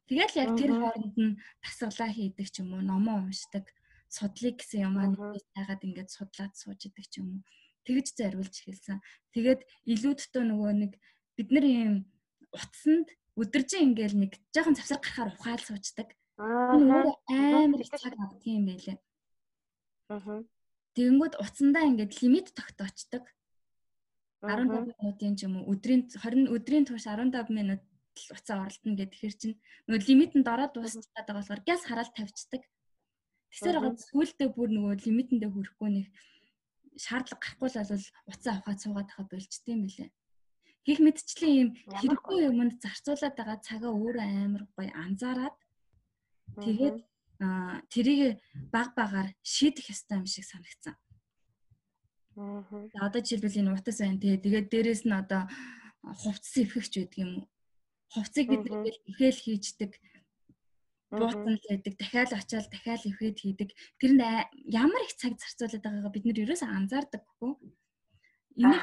Тэгэл 0.08 0.38
яг 0.42 0.50
тэр 0.60 0.72
хооронд 0.76 1.16
нь 1.16 1.38
тасгалаа 1.64 2.10
хийдэг 2.12 2.48
ч 2.52 2.60
юм 2.60 2.76
уу, 2.76 2.82
номоо 2.84 3.24
уншдаг, 3.24 3.64
судлыг 4.12 4.60
гэсэн 4.60 4.84
юм 4.84 4.94
аа 5.00 5.08
нэгээс 5.08 5.46
тайгаад 5.56 5.82
ингээд 5.86 6.10
судлаад 6.12 6.52
сууж 6.60 6.80
идэг 6.84 7.06
ч 7.08 7.24
юм 7.24 7.40
уу. 7.40 7.42
Тэгж 7.88 8.06
зориулж 8.20 8.54
эхэлсэн. 8.60 9.00
Тэгээд 9.32 9.60
илүүдтэй 9.92 10.44
нөгөө 10.44 10.72
нэг 10.76 10.92
бид 11.36 11.48
нар 11.52 11.64
ийм 11.64 11.92
утсанд 12.54 13.08
өдөржин 13.34 13.92
ингээл 13.92 14.16
нэг 14.22 14.32
жоохон 14.54 14.78
завсар 14.78 14.98
гарахаар 15.02 15.30
ухаал 15.34 15.62
суучдаг. 15.66 16.08
Аа 16.38 16.78
амар 16.78 17.80
их 17.82 17.90
цаг 17.90 18.14
авдаг 18.14 18.46
юм 18.46 18.66
байлээ. 18.70 18.98
Аа. 20.14 20.42
Тэгэнгүүт 20.94 21.34
уцандаа 21.42 21.84
ингээд 21.90 22.12
лимит 22.22 22.48
тогтоочдөг. 22.54 23.24
15 24.46 24.94
минутын 25.00 25.34
ч 25.34 25.46
юм 25.46 25.58
уу 25.58 25.72
өдрийн 25.72 26.06
20 26.06 26.52
өдрийн 26.54 26.84
турш 26.86 27.06
15 27.08 27.50
минут 27.50 27.82
уцаа 28.30 28.62
оролтно 28.62 28.94
гэдэг 28.94 29.18
хэр 29.18 29.34
чинь 29.34 29.56
нөгөө 29.88 30.06
лимит 30.06 30.32
нь 30.38 30.46
дороо 30.46 30.68
дуусчихад 30.70 31.26
байгаа 31.26 31.40
болохоор 31.40 31.62
гяс 31.66 31.82
хараал 31.88 32.12
тавьчихдаг. 32.14 32.62
Тэгсээр 33.50 33.76
байгаа 33.80 34.06
сүүлдээ 34.10 34.48
бүр 34.54 34.68
нөгөө 34.70 34.94
лимитэндээ 35.02 35.50
хүрэхгүй 35.50 35.90
нэг 35.90 36.06
шаардлага 37.04 37.42
гарахгүй 37.42 37.68
л 37.70 37.90
бол 37.90 38.06
уцаа 38.30 38.52
авахад 38.54 38.82
суугаад 38.82 39.08
байгаа 39.10 39.26
болчтой 39.32 39.72
юм 39.74 39.82
билээ. 39.86 40.10
Гэх 40.86 40.98
мэтчлэн 41.00 41.52
ийм 41.58 41.68
хэрэггүй 41.98 42.38
юмд 42.48 42.76
зарцуулаад 42.84 43.34
байгаа 43.36 43.58
цагаа 43.64 43.92
өөрөө 43.92 44.24
амар 44.44 44.64
гоё 44.76 44.92
анзаараад 45.04 45.56
Тэгээд 46.62 46.98
тэрийг 47.90 48.38
баг 48.70 48.94
багаар 48.94 49.28
шийдэх 49.42 49.90
ёстой 49.90 50.22
юм 50.22 50.26
шиг 50.26 50.44
санагцсан. 50.46 50.94
Аа. 52.38 52.62
Одоо 53.06 53.20
жишээлбэл 53.22 53.60
энэ 53.60 53.74
утас 53.74 53.98
байна 53.98 54.20
тий. 54.22 54.38
Тэгээд 54.38 54.70
дээрэс 54.70 55.02
нь 55.06 55.18
одоо 55.22 55.42
хувцас 56.22 56.54
эвхэгч 56.62 56.92
байдаг 56.94 57.18
юм 57.18 57.30
уу? 57.42 57.46
Хувцсыг 58.14 58.46
бид 58.50 58.64
нэг 58.70 58.94
ихээл 59.10 59.40
хийждэг 59.42 59.92
буутан 61.10 61.58
л 61.58 61.66
байдаг. 61.66 61.94
Дахиад 61.98 62.30
очиад 62.38 62.70
дахиад 62.70 63.02
эвхээд 63.10 63.38
хийдэг. 63.42 63.70
Тэрэнд 63.98 64.22
ямар 64.70 65.02
их 65.02 65.14
цаг 65.18 65.34
зарцуулаад 65.42 65.82
байгаагаа 65.82 66.14
бид 66.14 66.24
нэр 66.26 66.42
ерөөсөө 66.46 66.70
анзаардаггүй. 66.70 67.52
Энийг 68.62 68.82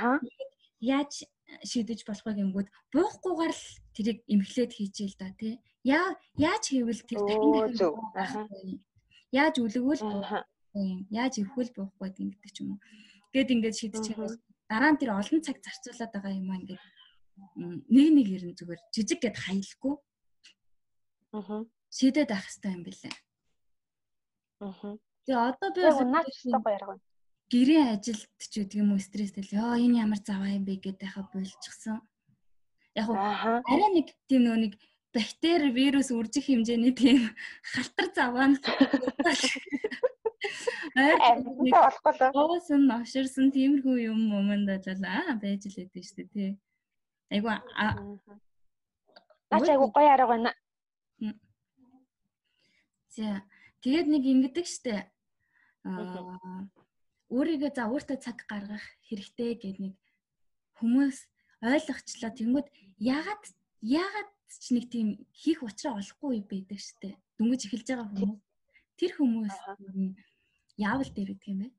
яаж 0.83 1.23
шийдэж 1.65 1.99
болох 2.07 2.25
вэ 2.25 2.33
гэмгүүд 2.37 2.67
буухгүйгээр 2.93 3.53
л 3.53 3.65
тэрийг 3.95 4.19
эмхлээд 4.33 4.71
хийчихэл 4.75 5.17
да 5.19 5.29
тий. 5.39 5.53
Яа 5.83 6.15
яаж 6.37 6.63
хийвэл 6.69 7.03
тэр 7.09 7.19
дахин 7.27 7.51
дахин 8.15 8.47
яаж 9.31 9.55
үлгвэл 9.59 10.03
яаж 11.11 11.33
өвхөл 11.43 11.71
буухгүй 11.75 12.09
гэдэг 12.15 12.51
ч 12.51 12.57
юм 12.63 12.75
уу. 12.75 12.79
Гэт 13.33 13.51
ингээд 13.51 13.79
шийдчихээс 13.79 14.35
дараа 14.71 14.91
нь 14.95 14.99
тэр 14.99 15.11
олон 15.15 15.41
цаг 15.43 15.57
зарцуулаад 15.59 16.11
байгаа 16.15 16.33
юм 16.39 16.49
аа 16.51 16.59
ингээд 16.61 16.81
нэг 17.91 18.07
нэг 18.15 18.27
ирэн 18.35 18.55
зүгээр 18.55 18.81
жижиг 18.95 19.19
гэд 19.23 19.37
хаялгүй. 19.39 19.95
Аа. 21.35 21.63
Шийдээд 21.91 22.31
авах 22.31 22.47
хэрэгтэй 22.47 22.71
юм 22.75 22.83
билээ. 22.87 23.15
Аа. 24.63 24.95
Тэгээ 25.25 25.41
одоо 25.49 25.69
би 25.75 25.81
наач 25.83 26.27
гоё 26.47 26.71
ярга 26.75 26.95
байна 26.95 27.10
гэрээ 27.51 27.83
ажилд 27.99 28.31
ч 28.39 28.63
гэдэг 28.63 28.79
юм 28.79 28.95
уу 28.95 29.01
стресстэй 29.03 29.43
л 29.43 29.55
ёо 29.59 29.75
энэ 29.75 29.99
ямар 30.07 30.21
заваа 30.23 30.55
юм 30.55 30.63
бэ 30.63 30.79
гэдэг 30.79 31.03
яхаа 31.03 31.27
болчихсон. 31.27 31.99
Яг 32.95 33.11
уу 33.11 33.19
арай 33.19 33.89
нэг 33.91 34.07
тийм 34.31 34.47
нөгөө 34.47 34.59
нэг 34.63 34.73
бактери 35.11 35.67
вирус 35.75 36.09
үржих 36.15 36.47
хэмжээний 36.47 36.95
тийм 36.95 37.27
халтар 37.75 38.07
заваа 38.15 38.47
нь 38.47 38.57
Арай 40.95 41.43
болохгүй 41.43 42.13
л. 42.15 42.23
Оосон 42.35 42.87
новширсан 42.87 43.51
тиймэрхүү 43.55 43.95
юм 44.09 44.19
момонд 44.31 44.71
бол 44.87 45.03
аа 45.05 45.35
байж 45.35 45.67
л 45.67 45.75
байдаг 45.77 46.03
шүү 46.07 46.15
дээ 46.17 46.31
тий. 46.31 46.51
Айгу 47.31 47.51
Наач 49.51 49.67
айгу 49.69 49.91
гоё 49.91 50.09
арга 50.15 50.27
байна. 50.31 50.51
За 53.11 53.43
тэгээд 53.83 54.07
нэг 54.07 54.23
ингэдэг 54.23 54.65
штэ. 54.67 55.11
Аа 55.83 56.71
өөрийгөө 57.31 57.71
за 57.71 57.87
өөртөө 57.87 58.17
цаг 58.19 58.37
гаргах 58.51 58.83
хэрэгтэй 59.07 59.55
гэдэг 59.55 59.77
нэг 59.79 59.95
хүмүүс 60.77 61.17
ойлгочлаа. 61.63 62.31
Тэнгүүд 62.35 62.67
ягаад 62.99 63.43
ягаад 63.79 64.29
ч 64.51 64.65
нэг 64.75 64.85
тийм 64.91 65.07
хийх 65.31 65.63
учраа 65.63 65.95
олохгүй 66.01 66.43
байдаг 66.43 66.79
штэ. 66.83 67.15
Дүнгэж 67.39 67.61
эхэлж 67.71 67.87
байгаа 67.87 68.07
хүмүүс. 68.11 68.41
Тэр 68.99 69.11
хүмүүс 69.15 69.55
яавал 70.75 71.11
дээр 71.15 71.31
гэдэг 71.31 71.49
юм 71.53 71.59
бэ? 71.63 71.69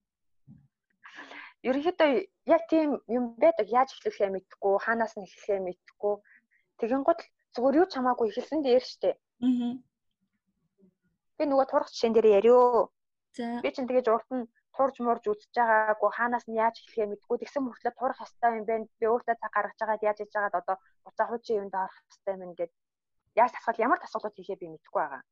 Ерөнхийдөө 1.68 2.10
яг 2.48 2.62
тийм 2.72 2.88
юм 3.06 3.24
байдаг. 3.36 3.68
Яаж 3.68 3.92
эхлэхээ 3.92 4.32
мэдэхгүй, 4.32 4.72
хаанаас 4.82 5.14
нь 5.14 5.26
эхлэхээ 5.26 5.60
мэдэхгүй. 5.62 6.14
Тэгэн 6.80 7.02
гол 7.06 7.20
зүгээр 7.54 7.78
юу 7.80 7.86
ч 7.86 7.92
хамаагүй 7.94 8.26
эхэлсэн 8.32 8.60
дээр 8.64 8.82
штэ. 8.82 9.14
Аа. 9.44 9.78
Би 11.38 11.42
нөгөө 11.46 11.66
турах 11.70 11.92
жишээн 11.92 12.14
дээр 12.16 12.28
ярио. 12.40 12.90
За. 13.36 13.62
Би 13.62 13.70
чинь 13.70 13.86
тэгэж 13.86 14.06
урд 14.10 14.28
нь 14.32 14.48
турж 14.76 14.96
мурж 15.04 15.24
үзэж 15.28 15.52
байгаагүй 15.52 16.10
хаанаас 16.16 16.46
нь 16.48 16.58
яаж 16.64 16.76
эхлэхээ 16.80 17.10
мэдгүй 17.12 17.36
тэгсэн 17.38 17.62
мөртлөө 17.64 17.92
турах 17.96 18.20
хэвээр 18.20 18.58
юм 18.60 18.66
байна. 18.70 18.86
Би 19.00 19.06
өөртөө 19.12 19.36
цаг 19.40 19.52
гаргаж 19.52 19.78
байгаад 19.80 20.06
яаж 20.08 20.18
хийж 20.20 20.32
байгаад 20.32 20.58
одоо 20.60 20.76
буцаа 21.04 21.26
хуучин 21.28 21.60
юмд 21.62 21.74
орох 21.76 21.96
хэвээр 22.08 22.44
юм 22.46 22.52
гээд 22.58 22.72
яаж 23.40 23.52
тасгал 23.52 23.84
ямар 23.86 23.98
тасгалууд 24.00 24.36
хийхээ 24.36 24.60
би 24.60 24.66
мэдэхгүй 24.72 25.02
байгаа. 25.02 25.22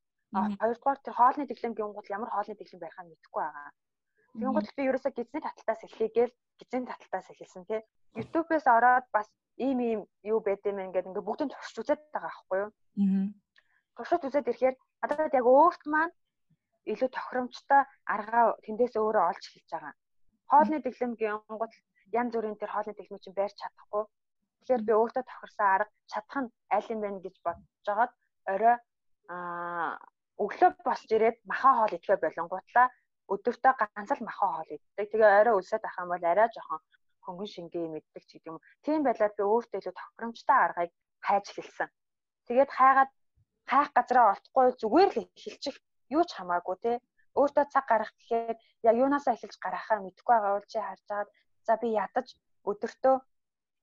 Хоёрдугаар 0.60 0.98
тэр 1.02 1.14
хоолны 1.16 1.44
дэглэмгийн 1.48 1.92
гол 1.96 2.08
ямар 2.16 2.30
хоолны 2.30 2.54
дэглэм 2.56 2.80
байхаа 2.84 3.04
мэдэхгүй 3.08 3.42
байгаа. 3.42 3.70
Гол 4.54 4.70
би 4.76 4.82
ерөөсөө 4.88 5.12
гизний 5.16 5.42
таталтаас 5.42 5.82
эхлэе 5.88 6.10
гээл 6.16 6.34
гизний 6.60 6.86
таталтаас 6.86 7.28
эхэлсэн 7.32 7.64
тий. 7.66 7.80
YouTube-ээс 8.14 8.66
ороод 8.76 9.06
бас 9.10 9.26
ийм 9.58 9.78
ийм 9.80 10.00
юу 10.22 10.38
байд 10.40 10.62
юм 10.70 10.78
ингээд 10.78 11.08
ингээд 11.08 11.26
бүгдийг 11.26 11.50
туршиж 11.50 11.76
үзээд 11.82 12.00
байгаа 12.14 12.30
байхгүй 12.30 12.58
юу? 12.62 12.70
Аа. 12.70 13.26
Туршиж 13.96 14.22
үзээд 14.22 14.50
ирэхээр 14.50 14.76
надад 15.02 15.34
яг 15.34 15.46
өөрт 15.46 15.82
маань 15.90 16.14
илүү 16.92 17.10
тохиромжтой 17.12 17.82
аргаа 18.14 18.44
тэндээс 18.64 18.94
өөрөө 18.96 19.24
олж 19.30 19.44
эхэлж 19.46 19.70
байгаа. 19.72 19.94
Хоолны 20.50 20.78
дэглэмгийн 20.82 21.38
гол 21.60 21.74
янз 22.18 22.32
бүрийн 22.34 22.58
тэр 22.58 22.70
хоолны 22.72 22.94
дэглэм 22.96 23.20
чинь 23.22 23.38
байрч 23.38 23.56
чадахгүй. 23.60 24.04
Тэгэхээр 24.60 24.82
би 24.88 24.92
өөртөө 25.00 25.24
тохирсон 25.26 25.66
арга 25.74 25.92
чадах 26.10 26.38
нь 26.42 26.52
аль 26.76 26.90
юм 26.92 27.00
бэ 27.00 27.08
гэж 27.24 27.36
бодож 27.44 27.68
жагаад 27.86 28.12
орой 28.52 28.76
аа 29.32 29.98
өглөө 30.44 30.70
босч 30.86 31.08
ирээд 31.16 31.38
махан 31.50 31.74
хоол 31.76 31.96
идэхэ 31.96 32.16
болонгуутлаа 32.24 32.86
өдөртөө 33.32 33.72
ганц 33.80 34.10
л 34.16 34.26
махан 34.28 34.50
хоол 34.52 34.70
иддэг. 34.74 35.06
Тэгээ 35.12 35.38
орой 35.40 35.54
өлсөд 35.60 35.84
ах 35.84 36.00
юм 36.02 36.08
бол 36.12 36.24
арай 36.32 36.48
жоохон 36.54 36.80
хөнгөн 37.24 37.50
шингээ 37.54 37.86
мэддэг 37.94 38.24
ч 38.26 38.30
гэдэг 38.34 38.50
юм. 38.50 38.58
Тийм 38.84 39.00
байлаад 39.04 39.34
би 39.38 39.42
өөртөө 39.44 39.78
илүү 39.80 39.94
тохиромжтой 39.96 40.58
аргыг 40.64 40.92
хайж 41.26 41.44
эхэлсэн. 41.50 41.88
Тэгээд 42.48 42.70
хайгаад 42.78 43.10
хайх 43.70 43.90
газараа 43.96 44.26
олдохгүй 44.32 44.66
зүгээр 44.82 45.10
л 45.14 45.22
эхэлчих 45.36 45.76
юу 46.16 46.22
ч 46.28 46.30
хамаагүй 46.36 46.76
те. 46.84 46.92
Өөртөө 47.38 47.64
цаг 47.72 47.84
гаргах 47.90 48.12
гэхээр 48.18 48.56
яг 48.88 48.94
юунаасаа 49.02 49.34
эхэлж 49.36 49.56
гарахаа 49.62 49.98
мэдэхгүй 50.02 50.34
байгаа 50.34 50.54
бол 50.56 50.68
чи 50.72 50.78
харж 50.82 51.06
агаад 51.10 51.30
за 51.66 51.74
би 51.80 51.88
ядаж 52.04 52.28
өдөртөө 52.70 53.16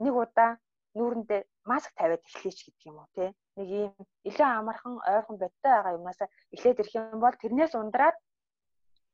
нэг 0.04 0.13
удаа 0.24 0.52
нүүрэндээ 0.98 1.42
маск 1.70 1.92
тавиад 1.96 2.24
эхлэеч 2.28 2.60
гэдэг 2.63 2.88
юм 2.90 2.98
уу 3.00 3.10
те. 3.16 3.26
Нэг 3.58 3.68
ийм 3.80 3.94
илүү 4.30 4.48
амархан 4.48 4.96
ойрхон 5.12 5.38
бодтой 5.40 5.72
байгаа 5.72 5.98
юмнасаа 5.98 6.28
эхлээд 6.54 6.82
ирэх 6.82 6.96
юм 7.00 7.20
бол 7.24 7.36
тэрнээс 7.42 7.74
ундраад 7.80 8.18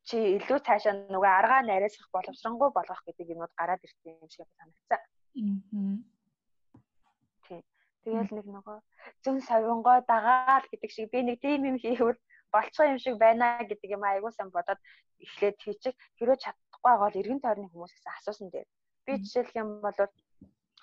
чи 0.08 0.18
илүү 0.38 0.60
цаашаа 0.66 0.94
нөгөө 1.14 1.32
аргаа 1.40 1.62
нарийсах 1.64 2.08
боловсронгуй 2.16 2.70
болгох 2.74 3.02
гэдэг 3.06 3.28
юмуд 3.34 3.54
гараад 3.60 3.86
ирсэн 3.86 4.18
юм 4.18 4.30
шиг 4.34 4.50
санагцсан. 4.58 5.02
Аа. 5.80 6.14
Тэгэл 8.04 8.36
нэг 8.36 8.48
нөгөө 8.52 8.78
зөн 9.24 9.38
савингой 9.48 10.04
дагаал 10.12 10.66
гэдэг 10.68 10.92
шиг 10.92 11.08
би 11.14 11.20
нэг 11.24 11.38
тийм 11.40 11.64
юм 11.72 11.78
хийвэл 11.80 12.20
болцоо 12.56 12.86
юм 12.94 13.00
шиг 13.04 13.16
байна 13.18 13.46
гэдэг 13.70 13.90
юм 13.96 14.04
айгуу 14.06 14.32
сан 14.32 14.50
бодоод 14.56 14.80
эхлээд 15.26 15.58
хийчих. 15.66 15.96
Хэрвээ 16.18 16.40
чадахгүй 16.44 16.94
бол 17.02 17.20
эргэн 17.22 17.42
тойрны 17.42 17.68
хүмүүсээс 17.70 18.06
асуусан 18.18 18.50
дээр. 18.54 18.68
Би 19.06 19.12
жишээлх 19.24 19.54
юм 19.62 19.70
бол 19.86 19.98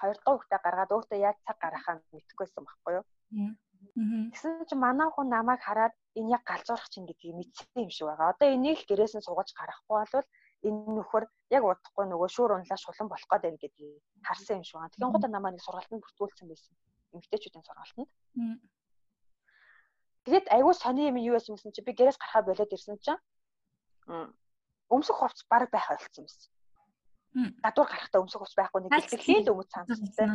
хоёр 0.01 0.17
дахь 0.17 0.27
хүүхдээ 0.27 0.61
гаргаад 0.65 0.95
өөртөө 0.95 1.19
яаж 1.29 1.39
цаг 1.47 1.57
гаргахаа 1.61 1.95
мэдэхгүйсэн 2.13 2.65
байхгүй 2.65 2.93
юу? 2.99 3.05
Тэгсэн 4.33 4.69
чинь 4.69 4.83
манай 4.85 5.09
хүн 5.13 5.29
намайг 5.33 5.61
хараад 5.65 5.95
энэ 6.19 6.33
яг 6.37 6.43
галзуурах 6.45 6.89
чинь 6.93 7.09
гэдгийг 7.09 7.37
мэдсэн 7.37 7.85
юм 7.85 7.91
шиг 7.93 8.07
байгаа. 8.09 8.33
Одоо 8.33 8.49
энийг 8.57 8.79
л 8.81 8.89
гэрээс 8.89 9.15
нь 9.17 9.27
суугаж 9.27 9.49
гарахгүй 9.57 9.97
бол 10.01 10.27
энэ 10.67 10.81
нөхөр 10.97 11.25
яг 11.57 11.63
удахгүй 11.65 12.05
нөгөө 12.09 12.29
шүүр 12.35 12.51
унлаа 12.57 12.79
шулан 12.81 13.09
болох 13.09 13.29
гээд 13.29 13.45
байна 13.45 13.63
гэдгийг 13.63 14.03
харсан 14.29 14.57
юм 14.61 14.65
шиг 14.67 14.77
байна. 14.77 14.93
Тэгэхээр 14.93 15.13
гоо 15.13 15.31
намайг 15.33 15.55
нэг 15.57 15.65
сургалтанд 15.65 16.03
бүртгүүлсэн 16.05 16.47
байсан. 16.49 16.75
Эмэгтэйчүүдийн 17.13 17.65
сургалтанд. 17.65 18.09
Тэгээд 20.25 20.47
айгүй 20.53 20.75
сони 20.77 21.09
юм 21.09 21.17
юу 21.17 21.35
байсан 21.37 21.57
гэсэн 21.57 21.73
чи 21.73 21.83
би 21.85 21.93
гэрээс 21.97 22.19
гарахаа 22.21 22.45
болоод 22.45 22.75
ирсэн 22.75 22.99
чинь 23.01 23.21
өмсөх 24.91 25.17
хувцс 25.17 25.47
баг 25.49 25.71
байх 25.71 25.89
ойлцсон 25.91 26.25
байсан. 26.27 26.51
Гадуур 27.65 27.89
гарахтаа 27.89 28.21
өмсөх 28.21 28.41
хувцс 28.43 28.59
байхгүй 28.59 28.81
нэг 28.83 28.93
гэлдэг 28.93 29.21
хийл 29.23 29.53
өмс 29.55 29.71
цаамстай. 29.73 30.29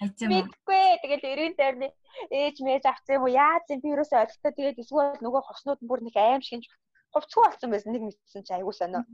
Мэдгүй. 0.00 0.84
Тэгэл 1.04 1.28
эрийн 1.32 1.54
дайрны 1.56 1.88
ээж 2.32 2.64
мэж 2.64 2.84
авсан 2.88 3.20
юм 3.20 3.24
уу? 3.28 3.36
Яаж 3.36 3.64
юм 3.68 3.80
би 3.84 3.92
юусоо 3.92 4.24
орилтоо 4.24 4.52
тэгээд 4.52 4.80
эсвэл 4.80 5.20
нөгөө 5.20 5.42
хоснууд 5.44 5.80
бүр 5.84 6.00
нэг 6.04 6.16
аим 6.16 6.40
шиг 6.40 6.64
хувцгүй 7.12 7.44
болсон 7.44 7.70
байсан 7.70 7.92
нэг 7.92 8.02
мэдсэн 8.08 8.42
чи 8.44 8.52
айгуу 8.56 8.72
сонио. 8.72 9.04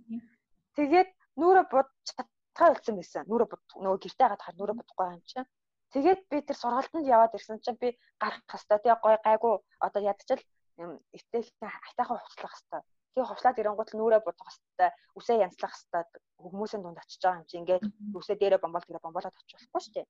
Тэгээд 0.78 1.10
нүрэ 1.36 1.62
бод 1.74 1.90
чадхаа 2.06 2.70
болсон 2.74 2.94
байсан. 3.02 3.22
Нүрэ 3.26 3.44
бод 3.50 3.62
нөгөө 3.82 3.98
гэртээ 3.98 4.28
гад 4.30 4.42
хар 4.46 4.54
нүрэ 4.56 4.74
бодохгүй 4.78 5.06
юм 5.10 5.22
чинь. 5.26 5.48
Тэгээд 5.92 6.20
би 6.30 6.36
тэр 6.42 6.56
сургалтанд 6.58 7.06
яваад 7.06 7.36
ирсэн 7.38 7.62
чинь 7.62 7.78
би 7.78 7.94
гарах 8.18 8.42
хэвээр 8.50 8.82
тэгээ 8.82 8.98
гой 9.04 9.16
гайгүй 9.22 9.54
одоо 9.86 10.02
ядчил 10.02 10.42
эвтэл 11.16 11.48
хайтаахан 11.62 12.18
хувцлах 12.20 12.54
хэвээр. 12.56 12.84
Тэгээ 13.14 13.28
хувцлаад 13.30 13.60
ирэнгуут 13.60 13.90
л 13.92 13.98
нүрэ 13.98 14.18
бодох 14.20 14.50
хэвээр, 14.50 14.92
үсээ 15.18 15.36
янзлах 15.46 15.72
хэвээр 15.72 16.06
хүмүүсийн 16.42 16.82
дунд 16.82 17.00
очиж 17.00 17.20
байгаа 17.22 17.40
юм 17.40 17.48
чи 17.48 17.56
ингээд 17.56 17.84
үсээ 18.18 18.36
дээрээ 18.36 18.60
бомбол 18.60 18.84
тэрэ 18.84 19.00
бомболоод 19.00 19.38
очих 19.40 19.56
болохгүй 19.56 19.82
шүү 19.82 19.94
дээ. 19.96 20.06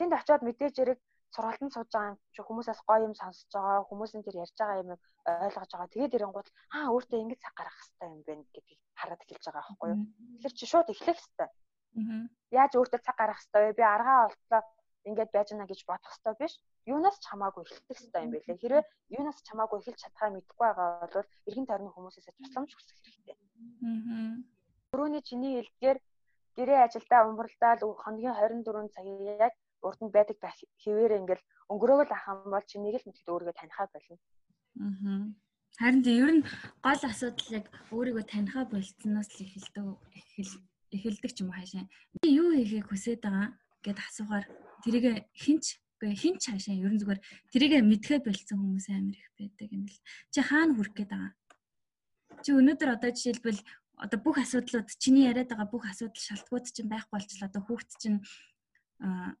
Тэнд 0.00 0.12
очиод 0.16 0.42
мэдээж 0.48 0.74
хэрэг 0.80 0.98
сургалтанд 1.34 1.72
сууж 1.74 1.90
байгаа 1.92 2.16
чи 2.34 2.40
хүмүүсээс 2.40 2.80
гоё 2.88 3.04
юм 3.06 3.14
сонсож 3.14 3.50
байгаа, 3.52 3.86
хүмүүсийн 3.90 4.24
тэр 4.24 4.40
ярьж 4.42 4.56
байгаа 4.56 4.80
юм 4.82 4.90
ойлгож 5.44 5.70
байгаа. 5.70 5.92
Тэгээд 5.94 6.16
ирэнгуут 6.16 6.48
аа 6.74 6.88
өөртөө 6.94 7.18
ингэж 7.20 7.40
цаг 7.44 7.54
гаргах 7.58 7.78
хэвээр 7.84 8.14
юм 8.16 8.22
байна 8.26 8.44
гэдгийг 8.54 8.80
хараад 8.98 9.22
эхэлж 9.22 9.44
байгаа 9.46 9.62
байхгүй 9.62 9.88
юу. 9.92 10.00
Тэгэхээр 10.40 10.54
чи 10.58 10.64
шууд 10.66 10.88
эхлэх 10.90 11.18
хэвээр 11.20 11.50
Яаж 12.50 12.72
өөртөө 12.74 13.00
цаг 13.02 13.16
гаргах 13.18 13.40
хэвээр 13.42 13.66
вэ? 13.74 13.78
Би 13.78 13.84
аргаа 13.86 14.18
олтлоо 14.30 14.62
ингээд 15.08 15.30
байж 15.32 15.48
гэнэ 15.50 15.66
гэж 15.70 15.80
бодох 15.86 16.12
хэвээр 16.12 16.38
биш. 16.40 16.54
Юунаас 16.86 17.16
ч 17.20 17.24
хамаагүй 17.28 17.62
эхлэх 17.64 17.98
хэвээр 17.98 18.24
юм 18.26 18.32
байлээ. 18.34 18.60
Хэрвээ 18.60 18.84
юунаас 19.16 19.38
ч 19.42 19.46
хамаагүй 19.50 19.78
эхэлж 19.80 20.00
чадхаа 20.00 20.30
мэдгүй 20.32 20.58
байгаа 20.58 20.88
бол 21.14 21.28
эргэн 21.48 21.66
тойрны 21.68 21.90
хүмүүсээс 21.92 22.26
тусламж 22.36 22.70
хүсэх 22.74 22.96
хэрэгтэй. 23.00 23.36
Аа. 23.86 24.34
Өрөөний 24.92 25.22
чиний 25.22 25.52
хэлдгээр 25.58 25.98
гэрээ 26.56 26.80
ажилдаа 26.86 27.20
умбарлаад 27.28 27.80
хоногийн 28.02 28.34
24 28.34 28.94
цагийг 28.94 29.20
яг 29.46 29.54
урд 29.86 30.00
нь 30.02 30.14
байдаг 30.14 30.36
хэвээр 30.82 31.12
ингээл 31.20 31.44
өнгөрөөгөл 31.72 32.14
ах 32.16 32.26
юм 32.32 32.50
бол 32.54 32.66
чинийг 32.70 32.96
л 32.98 33.06
мэдээд 33.06 33.32
өөрийгөө 33.32 33.56
танихаа 33.56 33.86
болно. 33.94 34.16
Аа. 34.84 35.22
Харин 35.80 36.02
тийм 36.04 36.18
ер 36.24 36.32
нь 36.36 36.44
гол 36.84 37.02
асуудал 37.08 37.48
яг 37.58 37.66
өөрийгөө 37.94 38.24
танихаа 38.28 38.64
болцсноос 38.68 39.28
л 39.36 39.44
эхэлдэг 39.44 39.86
эхэл 40.18 40.52
эхэлдэг 40.94 41.32
ч 41.32 41.38
юм 41.42 41.50
уу 41.50 41.58
хаашаа. 41.58 41.86
Би 42.22 42.28
юу 42.36 42.54
хийхийг 42.54 42.86
хүсэж 42.90 43.18
байгаа 43.22 43.54
гэд 43.84 43.98
асуухаар 43.98 44.46
тэрийг 44.84 45.26
хинч 45.34 45.80
үгүй 46.00 46.16
хинч 46.16 46.42
хаашаа 46.48 46.74
ерөн 46.74 47.00
зүгээр 47.00 47.20
тэрийг 47.52 47.72
мэдхээ 47.84 48.20
болцсон 48.24 48.58
хүмүүс 48.60 48.86
амар 48.88 49.16
их 49.20 49.30
байдаг 49.36 49.68
юм 49.68 49.84
л. 49.84 50.00
Чи 50.32 50.40
хаана 50.40 50.72
хүрэх 50.74 50.94
гээд 50.96 51.10
байгаа? 51.12 51.32
Чи 52.40 52.50
өнөөдөр 52.56 52.90
одоо 52.96 53.10
жишээлбэл 53.12 53.60
одоо 54.00 54.18
бүх 54.24 54.36
асуудлууд 54.40 54.88
чиний 54.96 55.28
яриад 55.28 55.52
байгаа 55.52 55.68
бүх 55.68 55.84
асуудал 55.84 56.24
шалтгууд 56.24 56.66
чинь 56.72 56.88
байхгүй 56.88 57.12
болчихлоо. 57.12 57.48
Одоо 57.52 57.62
хүүхд 57.68 57.90
чинь 58.00 58.18
аа 59.04 59.36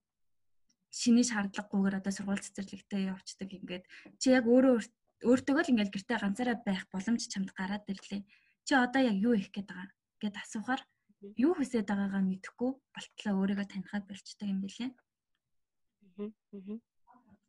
шиний 0.90 1.24
шаардлагагүйгээр 1.24 1.98
одоо 2.02 2.12
сургууль 2.12 2.44
цэцэрлэгтээ 2.44 3.08
явцдаг 3.14 3.48
ингээд 3.48 3.84
чи 4.20 4.34
яг 4.34 4.44
өөрөө 4.44 4.74
өөртөөгөө 5.22 5.64
л 5.64 5.72
ингээд 5.72 5.94
гэртээ 5.94 6.18
ганцаараа 6.20 6.56
байх 6.66 6.84
боломж 6.92 7.22
чамд 7.30 7.50
гараад 7.54 7.86
ирлээ. 7.86 8.26
Чи 8.66 8.72
одоо 8.74 9.00
яг 9.00 9.16
юу 9.16 9.34
хийх 9.38 9.54
гээд 9.54 9.68
байгаа 9.70 9.88
гэд 10.20 10.34
асуухаар 10.36 10.82
юу 11.20 11.52
хүсэж 11.54 11.84
байгаагаа 11.84 12.22
мэдэхгүй 12.24 12.70
болтлоо 12.94 13.34
өөрийгөө 13.40 13.66
танихад 13.68 14.04
болчдөг 14.08 14.48
юм 14.48 14.60
билээ. 14.64 14.90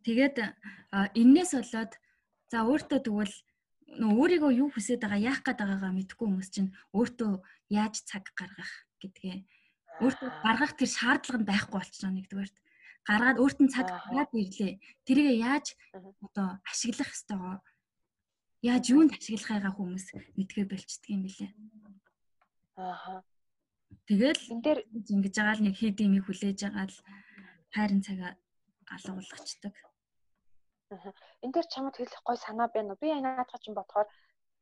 Тэгээд 0.03 0.38
энээс 1.15 1.51
болоод 1.55 1.93
за 2.51 2.57
өөртөө 2.67 2.99
тэгвэл 3.05 3.36
нөө 4.01 4.12
өөрийгөө 4.19 4.51
юу 4.62 4.69
хүсэж 4.71 4.99
байгаа 4.99 5.21
яах 5.31 5.39
гээд 5.43 5.60
байгаагаа 5.62 5.93
мэдэхгүй 5.95 6.27
хүмүүс 6.27 6.49
чинь 6.51 6.75
өөртөө 6.97 7.31
яаж 7.71 7.95
цаг 8.10 8.27
гаргах 8.36 8.71
гэдгээ. 8.99 9.38
Өөртөө 10.03 10.29
гаргах 10.43 10.73
тэр 10.75 10.89
шаардлага 10.91 11.39
нь 11.39 11.49
байхгүй 11.49 11.77
болчихно 11.79 12.12
нэгдүгээрт. 12.15 12.57
Гаргаад 13.07 13.38
өөрт 13.43 13.60
нь 13.63 13.73
цаг 13.75 13.88
гаргаад 13.88 14.31
ирлээ. 14.36 14.73
Тэрийг 15.07 15.29
яаж 15.39 15.65
одоо 16.25 16.47
ашиглах 16.67 17.12
ёстойгоо 17.15 17.55
яаж 18.62 18.84
юунд 18.93 19.12
ашиглахыгаа 19.15 19.73
хүмүүс 19.75 20.05
мэдгээ 20.38 20.65
болчдөг 20.69 21.10
юм 21.12 21.21
билээ. 21.25 21.51
Ааха 22.77 23.23
Тэгэл 24.08 24.41
энэ 24.51 24.63
дээр 24.65 24.80
ингэж 25.13 25.36
байгаа 25.38 25.56
л 25.58 25.65
нэг 25.65 25.75
хэд 25.77 25.97
имийг 26.06 26.25
хүлээж 26.27 26.60
байгаа 26.63 26.86
л 26.91 26.97
хайрын 27.73 28.01
цагаа 28.06 28.32
алгуулгачдаг. 28.95 29.73
Энэ 31.43 31.54
дээр 31.56 31.67
чамд 31.71 31.95
хэлэх 31.95 32.21
гой 32.27 32.38
санаа 32.38 32.67
байна 32.67 32.91
уу? 32.91 33.01
Би 33.01 33.08
наадах 33.15 33.62
чинь 33.63 33.77
бодохоор 33.77 34.08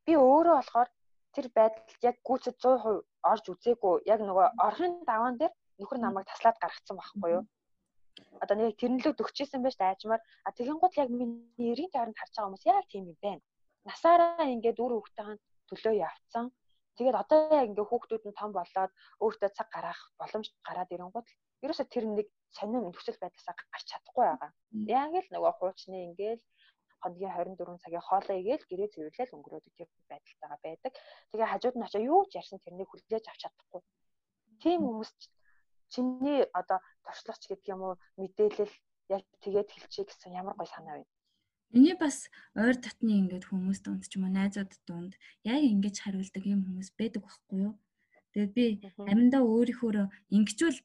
би 0.05 0.13
өөрөө 0.13 0.55
болохоор 0.57 0.89
тэр 1.33 1.47
байдалд 1.57 2.01
яг 2.09 2.17
гүйцэд 2.27 2.55
100% 2.61 3.01
орж 3.31 3.45
үзээгүй. 3.49 3.95
Яг 4.13 4.19
нөгөө 4.21 4.47
орхын 4.67 4.93
даваан 5.09 5.35
дээр 5.41 5.53
нөхөр 5.81 5.99
намайг 6.01 6.25
таслаад 6.29 6.57
гаргацсан 6.61 6.95
байхгүй 6.97 7.29
юу? 7.37 7.43
Одоо 8.43 8.55
нэг 8.57 8.77
тэрнлэг 8.77 9.15
дөгчээсэн 9.17 9.61
байж 9.63 9.75
таажмаар 9.77 10.21
а 10.45 10.49
тэгин 10.57 10.77
гут 10.79 10.93
яг 11.01 11.09
миний 11.09 11.71
эрийн 11.73 11.91
тойронд 11.93 12.19
харж 12.19 12.33
байгаа 12.33 12.47
хүмүүс 12.47 12.65
яг 12.69 12.85
тийм 12.91 13.05
юм 13.11 13.17
байна. 13.25 13.41
Насаараа 13.89 14.45
ингээд 14.53 14.81
үр 14.83 14.93
хөвгтэйхэн 14.95 15.39
төлөө 15.69 15.93
явцсан 16.07 16.45
Тэгээд 16.99 17.15
одоо 17.15 17.39
яг 17.55 17.71
ингээ 17.71 17.87
хүүхдүүд 17.87 18.23
нь 18.27 18.35
том 18.35 18.51
болоод 18.51 18.91
өөртөө 19.23 19.49
цаг 19.55 19.67
гаргах 19.71 20.01
боломж 20.19 20.51
гараад 20.67 20.91
ирэнгууд 20.91 21.27
л 21.31 21.37
ерөөсө 21.63 21.87
тэр 21.87 22.05
нэг 22.11 22.27
сонирм 22.51 22.91
нөхцөл 22.91 23.15
байдлаасаа 23.23 23.55
гарч 23.55 23.85
чадахгүй 23.87 24.25
байгаа. 24.27 24.51
Яг 24.99 25.11
л 25.15 25.31
нөгөө 25.31 25.51
хуучны 25.55 25.97
ингээл 26.11 26.43
хоногийн 26.99 27.31
24 27.31 27.83
цагийн 27.83 28.03
хоолоо 28.03 28.35
игээл 28.35 28.67
гэрээ 28.67 28.89
цэвэрлэл 28.91 29.35
өнгөрөөдөг 29.35 29.73
тэр 29.79 29.89
байдалтайгаа 30.11 30.59
байдаг. 30.59 30.93
Тэгээ 31.31 31.51
хажууд 31.51 31.75
нь 31.79 31.85
очоо 31.87 32.01
юу 32.03 32.21
ч 32.27 32.31
ярьсан 32.39 32.59
тэрнийг 32.59 32.89
хүлээж 32.91 33.25
авч 33.31 33.41
чадахгүй. 33.47 33.81
Тийм 34.59 34.79
хүмүүс 34.83 35.11
чиний 35.93 36.43
одоо 36.59 36.83
туршлагач 37.07 37.43
гэдэг 37.47 37.71
юм 37.71 37.81
уу 37.87 37.93
мэдээлэл 38.19 38.73
яг 39.15 39.23
тэгээд 39.43 39.71
хэлчихье 39.71 40.05
гэсэн 40.11 40.35
ямар 40.35 40.55
гой 40.59 40.67
санаа 40.67 40.99
байна. 40.99 41.07
Миний 41.69 41.93
бас 41.93 42.29
ойр 42.57 42.77
дотны 42.81 43.13
ингээд 43.21 43.45
хүмүүс 43.45 43.85
дунд 43.85 44.09
ч 44.09 44.17
юм 44.17 44.25
уу 44.25 44.33
найзууд 44.33 44.73
дунд 44.89 45.13
яг 45.45 45.61
ингэж 45.61 46.01
хариулдаг 46.01 46.43
юм 46.45 46.65
хүмүүс 46.65 46.89
байдаг 46.97 47.21
байхгүй 47.21 47.57
юу? 47.61 47.73
Тэгээд 48.33 48.53
би 48.57 48.65
аминдаа 49.05 49.45
өөрийнхөө 49.45 50.09
ингэчүүл 50.33 50.79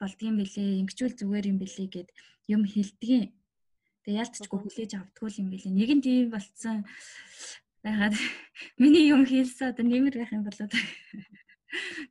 болдгийм 0.00 0.36
бэлээ, 0.40 0.80
ингэчүүл 0.80 1.18
зүгээр 1.20 1.50
юм 1.52 1.58
бэлээ 1.60 1.88
гэд 1.92 2.08
юм 2.48 2.62
хэлдгийн. 2.64 3.32
Тэгээд 4.04 4.20
ялцчгүй 4.20 4.58
хүлээж 4.64 4.92
авдггүй 4.96 5.30
юм 5.44 5.48
бэлээ. 5.52 5.76
Нэг 5.76 5.90
нь 5.96 6.04
тийм 6.04 6.32
болцсон 6.32 6.88
байгаад 7.84 8.16
миний 8.80 9.12
юм 9.12 9.28
хийлсэн 9.28 9.76
одоо 9.76 9.84
нэмэр 9.84 10.24
байх 10.24 10.32
юм 10.32 10.44
болоо. 10.48 10.68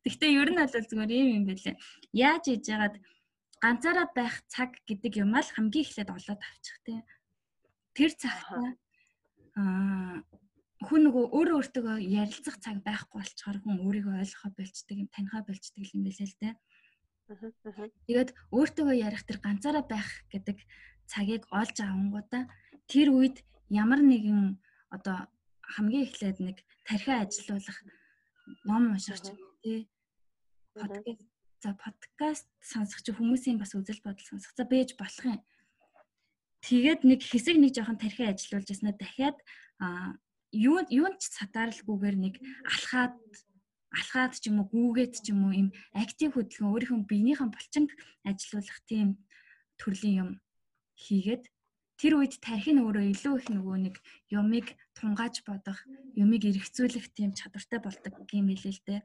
Гэхдээ 0.05 0.37
ер 0.37 0.49
нь 0.53 0.61
бол 0.61 0.69
зүгээр 0.69 1.11
юм 1.17 1.29
юм 1.37 1.45
бэлээ. 1.49 1.75
Яаж 2.13 2.45
яагаад 2.45 2.95
ганцаараа 3.61 4.07
байх 4.13 4.35
цаг 4.53 4.77
гэдэг 4.89 5.21
юм 5.21 5.33
ал 5.33 5.49
хамгийн 5.49 5.85
эхлээд 5.85 6.09
олоод 6.13 6.41
авчих 6.41 6.77
тийм 6.85 7.01
тэр 7.99 8.11
цагтаа 8.15 8.67
аа 9.59 10.23
хүн 10.87 11.01
нөгөө 11.11 11.25
өөрөө 11.35 11.57
өөртөө 11.59 11.99
ярилцах 11.99 12.55
цаг 12.63 12.79
байхгүй 12.87 13.19
болчоор 13.19 13.57
хүн 13.59 13.83
өөрийгөө 13.83 14.15
ойлгохоо 14.23 14.51
болчдөг 14.55 14.95
юм 15.03 15.09
танихаа 15.11 15.43
болчдөг 15.43 15.83
юм 15.91 16.07
билээ 16.07 16.27
л 16.31 16.39
дээ. 16.39 16.55
Тэгээд 18.07 18.29
өөртөө 18.55 18.95
ярих 18.95 19.23
тэр 19.27 19.37
ганцаараа 19.43 19.83
байх 19.83 20.09
гэдэг 20.31 20.57
цагийг 21.11 21.43
олж 21.51 21.75
авангуудаа 21.83 22.47
тэр 22.87 23.07
үед 23.11 23.43
ямар 23.67 23.99
нэгэн 23.99 24.55
одоо 24.95 25.27
хамгийн 25.75 26.07
эхлээд 26.07 26.37
нэг 26.39 26.57
тархиа 26.87 27.27
ажилуулах 27.27 27.77
ном 28.63 28.95
унших 28.95 29.19
ч 29.19 29.35
тий 29.61 29.79
подкаст 30.79 31.27
за 31.59 31.75
подкаст 31.75 32.47
сонсох 32.63 33.03
чи 33.03 33.11
хүмүүсийн 33.11 33.59
бас 33.59 33.75
үзэл 33.75 33.99
бодол 33.99 34.25
сонсох. 34.25 34.55
За 34.55 34.63
бэж 34.63 34.95
болох 34.95 35.25
юм. 35.27 35.43
Тэгээд 36.59 37.01
нэг 37.07 37.21
хэсэг 37.23 37.55
нэг 37.55 37.71
жоохон 37.75 37.99
тархиа 37.99 38.35
ажилуулж 38.35 38.67
яснаа 38.67 38.93
дахиад 38.95 39.37
юу 40.51 40.83
юунд 40.91 41.23
ч 41.23 41.31
сатаарлгүйгээр 41.39 42.17
нэг 42.19 42.35
алхаад 42.67 43.15
алхаад 43.95 44.33
ч 44.37 44.51
юм 44.51 44.61
уу 44.61 44.67
гүүгээд 44.69 45.13
ч 45.23 45.31
юм 45.31 45.49
уу 45.49 45.53
им 45.55 45.69
актив 45.95 46.35
хөдөлгөөн 46.35 46.71
өөрийнхөө 46.73 47.09
биенийхэн 47.09 47.49
булчинг 47.53 47.89
ажилуулах 48.27 48.79
тийм 48.89 49.17
төрлийн 49.79 50.19
юм 50.23 50.29
хийгээд 50.99 51.43
тэр 51.99 52.13
үед 52.19 52.35
тархин 52.43 52.83
өөрөө 52.83 53.05
илүү 53.11 53.33
их 53.39 53.47
нөгөө 53.51 53.77
нэг 53.83 53.95
юмыг 54.31 54.67
тунгааж 54.95 55.43
бодох, 55.43 55.79
юмыг 56.15 56.43
эргцүүлэх 56.47 57.11
тийм 57.11 57.35
чадвартай 57.35 57.79
болдог 57.83 58.13
юм 58.31 58.47
хэлээ 58.51 58.75
л 58.75 58.83
дээ. 58.87 59.01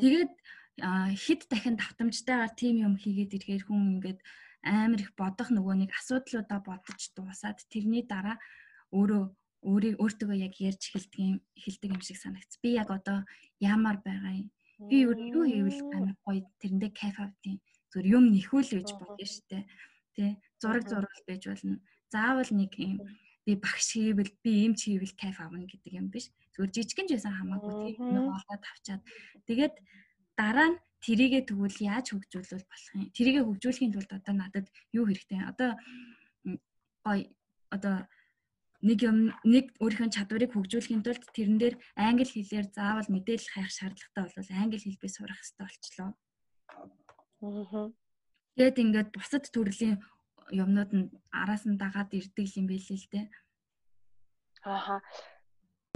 Тэгээд 0.00 0.32
хэд 1.24 1.40
дахин 1.52 1.76
давтамжтайгаар 1.76 2.52
тийм 2.56 2.80
юм 2.80 2.94
хийгээд 2.96 3.36
ирэхээр 3.36 3.64
хүн 3.68 4.00
ингээд 4.00 4.20
амар 4.64 5.00
их 5.04 5.12
бодох 5.14 5.48
нөгөө 5.52 5.74
нэг 5.84 5.90
асуудлуудаа 5.92 6.60
бодож 6.64 7.00
дуусаад 7.12 7.60
тэрний 7.68 8.04
дараа 8.08 8.36
өөрөө 8.96 9.24
өөрийг 9.64 9.96
өөртөө 10.00 10.32
яг 10.36 10.54
ярьж 10.60 10.82
эхэлдэг 10.92 11.20
юм 11.20 11.38
эхэлдэг 11.56 11.90
юм 11.96 12.02
шиг 12.04 12.18
санагц. 12.20 12.60
Би 12.60 12.76
яг 12.76 12.88
одоо 12.92 13.24
яамаар 13.60 14.00
байгаа 14.04 14.32
юм. 14.44 14.48
Би 14.88 15.08
юу 15.08 15.44
хийвэл 15.48 15.80
амар 15.96 16.16
гоё 16.24 16.44
тэрэндээ 16.60 16.92
кайф 16.92 17.16
авдیں۔ 17.20 17.60
Зүгээр 17.92 18.12
юм 18.16 18.24
нэхүүл 18.32 18.70
гэж 18.76 18.88
бодно 19.00 19.24
штэ. 19.24 19.64
Тэ 20.16 20.36
зураг 20.60 20.84
зурвал 20.88 21.22
байж 21.24 21.42
болно. 21.48 21.80
Заавал 22.12 22.50
нэг 22.52 22.72
юм 22.76 23.00
би 23.44 23.52
багш 23.56 23.96
хийвэл 23.96 24.32
би 24.44 24.52
эмч 24.68 24.88
хийвэл 24.88 25.16
кайф 25.16 25.40
авна 25.40 25.64
гэдэг 25.64 25.92
юм 25.96 26.08
биш. 26.12 26.28
Зүгээр 26.56 26.72
жижигэн 26.72 27.08
ч 27.08 27.10
байсан 27.16 27.34
хамаагүй 27.36 27.72
тийм 27.96 28.08
нэг 28.12 28.26
олгоод 28.36 28.64
авчаад 28.68 29.02
тэгээд 29.48 29.74
дараа 30.36 30.68
нь 30.72 30.78
тэрийгэ 31.04 31.40
тэгвэл 31.44 31.78
яаж 31.84 32.16
хөгжүүлвэл 32.16 32.64
болох 32.64 32.92
юм. 32.96 33.12
Тэрийгэ 33.12 33.40
хөгжүүлэхийн 33.44 33.92
тулд 33.92 34.10
одоо 34.16 34.34
надад 34.34 34.66
юу 34.96 35.04
хэрэгтэй. 35.04 35.40
Одоо 35.44 35.70
гоё 37.04 37.28
одоо 37.68 38.08
нэг 38.84 38.98
юм 39.04 39.18
нэг 39.44 39.72
өөрийнхөө 39.80 40.12
чадварыг 40.16 40.52
хөгжүүлэхийн 40.52 41.04
тулд 41.04 41.24
тэрэн 41.36 41.58
дээр 41.60 41.74
англи 41.96 42.24
хэлээр 42.28 42.66
заавал 42.72 43.08
мэдээлэл 43.12 43.52
хайх 43.52 43.70
шаардлагатай 43.72 44.22
бол 44.24 44.50
англи 44.60 44.80
хэлбээ 44.80 45.12
сурах 45.12 45.40
хэрэгтэй 45.40 45.64
болчлоо. 45.64 46.10
Аа. 47.44 47.88
Тэгэд 48.56 48.76
ингээд 48.84 49.08
бусад 49.16 49.44
төрлийн 49.52 49.96
юмнууд 50.52 50.90
нь 50.92 51.06
араас 51.32 51.64
нь 51.64 51.80
дагаад 51.80 52.12
ирдэг 52.12 52.46
юм 52.60 52.66
байл 52.68 52.88
л 52.88 53.08
дээ. 53.12 53.26
Аа. 54.68 55.00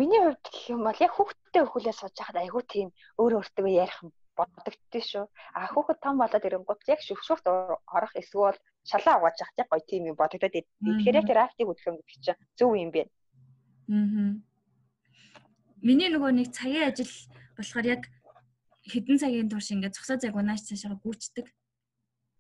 Миний 0.01 0.21
хувьд 0.25 0.45
гэх 0.49 0.65
юм 0.73 0.83
бол 0.85 0.99
яг 1.01 1.13
хүүхдтэй 1.13 1.63
өхүүлээ 1.65 1.95
сууж 1.97 2.15
байхад 2.17 2.39
айгүй 2.41 2.63
тийм 2.73 2.89
өөр 3.21 3.33
өөртөө 3.41 3.69
ярих 3.85 3.99
бодогдтiin 4.39 5.05
шүү. 5.11 5.25
А 5.59 5.67
хүүхэд 5.73 5.99
том 6.03 6.17
болоод 6.23 6.47
ирэнгүүт 6.47 6.89
яг 6.95 7.01
шөвшөрт 7.03 7.45
орох 7.97 8.15
эсвэл 8.15 8.59
шалаа 8.87 9.19
угааж 9.19 9.37
явах 9.43 9.59
яг 9.59 9.69
гоё 9.69 9.83
тийм 9.85 10.03
юм 10.11 10.17
бодогдоод 10.17 10.55
идэв. 10.55 10.71
Тэгэхээр 10.81 11.19
яг 11.21 11.27
тэр 11.29 11.41
актив 11.43 11.67
хөдөлгөөн 11.69 11.99
гэдэг 11.99 12.23
чинь 12.25 12.43
зөв 12.59 12.71
юм 12.79 12.91
байна. 12.95 13.13
Аа. 13.91 14.33
Миний 15.83 16.09
нөгөө 16.11 16.31
нэг 16.35 16.49
цагийн 16.55 16.89
ажил 16.91 17.13
болохоор 17.59 17.87
яг 17.87 18.03
хэдэн 18.89 19.19
цагийн 19.23 19.49
турш 19.51 19.71
ингээд 19.75 19.97
зогсоо 19.97 20.19
цаг 20.19 20.35
унааш 20.35 20.63
цаашаа 20.67 20.97
гүйцдэг. 20.99 21.47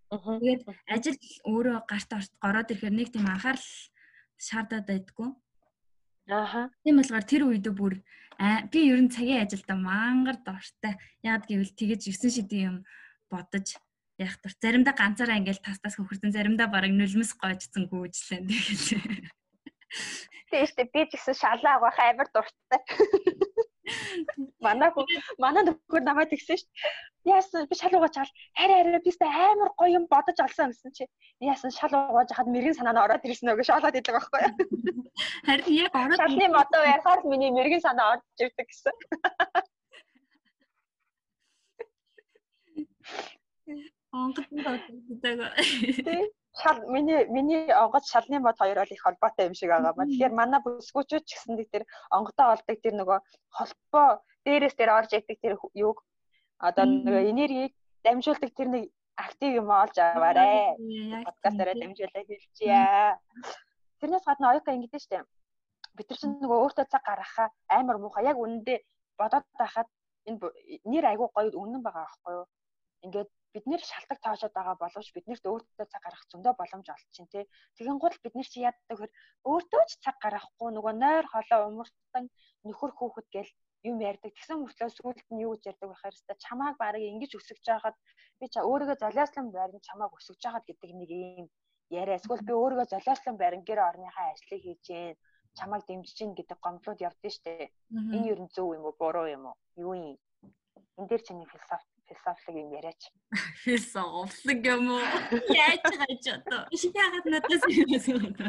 Тэгээд 0.08 0.62
ажил 0.88 1.18
өөрөө 1.44 1.78
гарт 1.84 2.10
ороод 2.40 2.72
ирэхээр 2.72 2.94
нэг 2.96 3.08
тийм 3.12 3.28
анхаарал 3.28 3.68
шаардаад 4.40 4.86
байдгүй. 4.88 5.28
Ааха. 6.28 6.68
Тийм 6.84 7.00
болохоор 7.00 7.24
тэр 7.24 7.42
үедээ 7.48 7.74
бүр 7.74 7.94
би 8.70 8.80
ер 8.92 9.00
нь 9.00 9.10
цагийн 9.10 9.48
ажилдаа 9.48 9.76
мангар 9.80 10.36
дуртай. 10.44 11.00
Яг 11.24 11.48
гэвэл 11.48 11.72
тэгэж 11.72 12.12
9 12.12 12.36
шидийн 12.36 12.64
юм 12.68 12.76
бодож 13.32 13.80
яг 14.20 14.36
тур 14.38 14.52
заримдаа 14.60 14.94
ганцаараа 14.94 15.40
ингээл 15.40 15.64
тастаас 15.64 15.96
хөхөрдөн 15.96 16.36
заримдаа 16.36 16.68
бараг 16.68 16.92
нулимс 16.92 17.32
гоожсон 17.32 17.88
гүйжлээ 17.88 18.44
тэгэл. 18.44 19.32
Тэгэж 20.52 20.70
тэ 20.76 20.84
би 20.92 21.00
ч 21.08 21.16
гэсэн 21.16 21.36
шалаа 21.38 21.80
авах 21.80 21.96
амар 21.96 22.28
дуртай. 22.28 22.80
Манай 24.66 24.90
манай 25.38 25.62
нөхөр 25.64 26.02
намайг 26.04 26.28
тэгсэн 26.30 26.56
шүү 26.58 26.68
дээ. 26.68 27.34
Яасан 27.36 27.66
би 27.70 27.74
шал 27.80 27.94
угааж 27.96 28.14
чаал 28.16 28.32
хараа 28.58 28.78
хараа 28.82 29.00
би 29.04 29.12
амар 29.20 29.70
гоё 29.78 29.90
юм 29.98 30.04
бодож 30.12 30.38
олсон 30.46 30.70
гэсэн 30.72 30.92
чи. 30.96 31.04
Яасан 31.40 31.70
шал 31.70 31.92
угааж 31.94 32.30
хаад 32.32 32.48
мэрэгэн 32.52 32.78
санаа 32.78 32.94
нь 32.94 33.02
ороод 33.04 33.26
ирсэн 33.26 33.46
нөгөө 33.48 33.66
шалаад 33.68 33.98
идэг 33.98 34.14
байхгүй 34.14 34.40
юу? 34.44 34.54
Харин 35.48 35.72
яг 35.84 35.92
ороод 35.94 36.20
шалны 36.20 36.46
мото 36.48 36.78
ярахаар 36.94 37.20
миний 37.30 37.50
мэрэгэн 37.52 37.84
санаа 37.86 38.06
орж 38.14 38.24
ирдэг 38.44 38.66
гэсэн. 38.68 38.94
Онгод 44.12 44.48
нь 44.54 44.64
боддог. 44.64 44.94
Шал 46.62 46.78
миний 46.94 47.24
миний 47.26 47.72
онгод 47.72 48.04
шалны 48.04 48.38
мод 48.40 48.58
хоёр 48.58 48.78
бол 48.82 48.94
их 48.94 49.02
холбоотой 49.02 49.46
юм 49.46 49.54
шиг 49.54 49.70
байгаа 49.70 49.92
ба. 49.94 50.04
Тэгэхээр 50.04 50.34
манай 50.34 50.60
бүсгүүчүүд 50.62 51.24
ч 51.24 51.30
гэсэн 51.34 51.56
тэр 51.72 51.84
онгодоо 52.10 52.46
олдог 52.54 52.76
тэр 52.82 52.94
нөгөө 52.98 53.18
холбоо 53.56 54.08
дээрээс 54.44 54.74
тэр 54.74 54.90
орж 54.98 55.10
яддаг 55.18 55.38
тэр 55.42 55.54
юг 55.74 55.98
одоо 56.58 56.84
нөгөө 56.84 57.30
энергийг 57.30 57.72
дамжуулдаг 58.04 58.50
тэр 58.58 58.68
нэг 58.74 58.84
актив 59.18 59.50
юм 59.60 59.70
олж 59.70 59.96
аваарэ. 59.98 60.78
Подкастаараа 61.26 61.74
дамжуулаад 61.74 62.26
хэлчихье. 62.26 63.18
Тэрнээс 64.00 64.24
гадна 64.26 64.50
оюука 64.54 64.74
ингэдэж 64.74 65.02
штэ. 65.02 65.22
Бид 65.94 66.06
нар 66.10 66.18
чинь 66.18 66.38
нөгөө 66.38 66.58
өөртөө 66.62 66.86
цаг 66.86 67.02
гаргахаа 67.02 67.48
амар 67.66 67.98
муухай 67.98 68.24
яг 68.30 68.38
үнэндээ 68.38 68.78
бодоод 69.18 69.46
байхад 69.58 69.88
энэ 70.26 70.38
нэр 70.86 71.04
айгуу 71.10 71.30
гоё 71.34 71.50
үнэн 71.50 71.82
байгаа 71.82 72.06
байхгүй 72.06 72.32
юу? 72.38 72.46
Ингээд 73.02 73.30
бид 73.54 73.64
нэр 73.70 73.82
шалтак 73.90 74.18
тоошоод 74.20 74.52
байгаа 74.54 74.76
боловч 74.82 75.08
биднэрт 75.16 75.44
өөртөө 75.50 75.86
цаг 75.92 76.02
гаргах 76.04 76.24
зөндөө 76.32 76.54
боломж 76.60 76.86
олчихин 76.94 77.28
тий. 77.32 77.44
Тэгэн 77.76 77.98
гол 78.02 78.16
бид 78.24 78.34
нэр 78.36 78.48
чи 78.52 78.58
яадаг 78.68 78.98
хэр 79.00 79.12
өөртөө 79.50 79.82
ч 79.88 79.92
цаг 80.04 80.16
гаргахгүй 80.24 80.70
нөгөө 80.72 80.94
нойр 81.02 81.26
холоо 81.32 81.60
умартан 81.70 82.24
нөхөр 82.68 82.92
хүүхэд 82.94 83.28
гэл 83.34 83.50
юм 83.88 83.96
ярьдаг. 84.10 84.30
Тэгсэн 84.36 84.58
мөртлөө 84.60 84.90
сүүлд 84.92 85.26
нь 85.32 85.42
юу 85.46 85.56
гэж 85.56 85.64
ярьдаг 85.72 85.88
байхаар 85.90 86.14
хэвээр 86.16 86.44
чамааг 86.44 86.74
барыг 86.82 87.04
ингэж 87.08 87.32
өсөж 87.40 87.58
жаахад 87.68 87.96
би 88.38 88.46
ча 88.52 88.60
өөрийгөө 88.70 88.96
золиослон 89.00 89.46
байрны 89.56 89.80
чамааг 89.88 90.12
өсөж 90.18 90.36
жаахад 90.44 90.64
гэдэг 90.68 90.90
нэг 91.00 91.10
юм 91.10 91.46
яриа. 92.00 92.20
Эсвэл 92.20 92.44
би 92.48 92.52
өөрийгөө 92.52 92.86
золиослон 92.92 93.36
байран 93.38 93.62
гэр 93.64 93.80
орныхаа 93.88 94.26
ажлыг 94.34 94.60
хийж 94.60 94.80
гин 94.88 95.16
чамааг 95.58 95.82
дэмжиж 95.88 96.16
гин 96.20 96.32
гэдэг 96.36 96.58
гомдлууд 96.60 97.00
явдсан 97.08 97.42
дээ. 97.44 97.72
Энэ 98.14 98.28
юу 98.32 98.48
зөв 98.54 98.66
юм 98.76 98.84
уу 98.84 98.94
буруу 99.00 99.26
юм 99.36 99.44
уу? 99.48 99.56
Юу 99.84 99.94
юм? 99.96 100.18
Энд 100.98 101.08
дээр 101.08 101.22
чиний 101.26 101.48
философи 101.48 101.87
философик 102.08 102.54
юм 102.56 102.72
яриач. 102.72 103.02
Философик 103.64 104.60
юм 104.66 104.84
уу? 104.96 105.04
Яаж 105.52 105.84
гайж 106.00 106.24
одоо. 106.36 106.60
Яагаад 106.72 107.26
надаас 107.28 107.62
юм 107.68 108.32
бэ? 108.32 108.48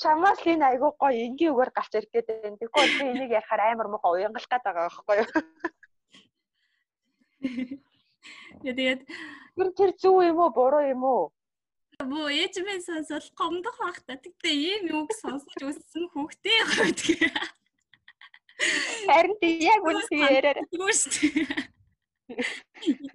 Чамаас 0.00 0.40
энэ 0.44 0.64
айгүй 0.68 0.92
гоё 1.00 1.16
энгийн 1.26 1.52
үгээр 1.54 1.70
гарч 1.72 1.92
ирэх 1.96 2.12
гээд 2.12 2.28
байна. 2.28 2.60
Тэгэхгүй 2.60 2.86
би 2.98 3.04
энийг 3.12 3.30
ярахаар 3.38 3.62
амар 3.72 3.88
муухай 3.88 4.12
уянгалах 4.12 4.50
гээд 4.50 4.64
байгаа 4.66 4.84
байхгүй 4.88 5.16
юу? 5.20 5.30
Тэгээд 8.60 9.00
тэр 9.56 9.68
тэр 9.78 9.90
зөв 9.96 10.16
юм 10.30 10.38
уу 10.44 10.50
буруу 10.52 10.84
юм 10.84 11.02
уу? 11.04 11.24
Бөө 12.00 12.28
ээж 12.32 12.54
минь 12.64 12.84
сонсол 12.84 13.24
гомдох 13.36 13.76
байх 13.80 13.98
та. 14.04 14.16
Тэгтээ 14.16 14.56
ийм 14.56 15.04
үг 15.04 15.12
сонсож 15.16 15.60
өссөн 15.60 16.04
хүүхдээ 16.12 16.56
явах. 16.60 17.59
Харин 19.08 19.36
тийм 19.40 19.58
яг 19.64 19.80
үнэ 19.84 20.02
яриараа. 20.10 20.64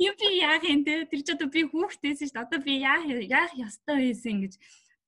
Юу 0.02 0.14
би 0.20 0.28
яах 0.44 0.64
юм 0.68 0.84
те 0.84 1.06
тэр 1.08 1.22
ч 1.24 1.28
одоо 1.34 1.48
би 1.48 1.64
хүүхдээсэн 1.64 2.28
шүү 2.28 2.36
дээ. 2.36 2.46
Одоо 2.46 2.60
би 2.60 2.74
яах 2.84 3.06
яах 3.08 3.52
ёстой 3.56 4.12
байсан 4.12 4.44
гэж 4.44 4.54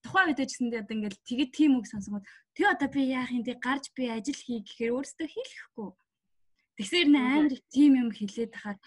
тухайн 0.03 0.31
үед 0.31 0.39
гэсэндээ 0.39 0.81
одоо 0.85 0.95
ингээл 0.95 1.25
тэгээд 1.27 1.51
тийм 1.51 1.71
үг 1.75 1.85
сонсгоод 1.91 2.23
тэг 2.55 2.65
одоо 2.71 2.87
би 2.87 3.01
яах 3.11 3.31
юм 3.35 3.43
те 3.43 3.59
гарч 3.59 3.91
би 3.91 4.07
ажил 4.07 4.39
хий 4.39 4.63
гэхээр 4.63 4.95
өөрөөсөө 4.95 5.27
хэлэхгүй. 5.27 5.89
Тэгсээр 6.77 7.07
нэ 7.11 7.19
амар 7.19 7.55
тийм 7.73 7.91
юм 7.99 8.09
хэлээд 8.15 8.51
тахаар 8.55 8.77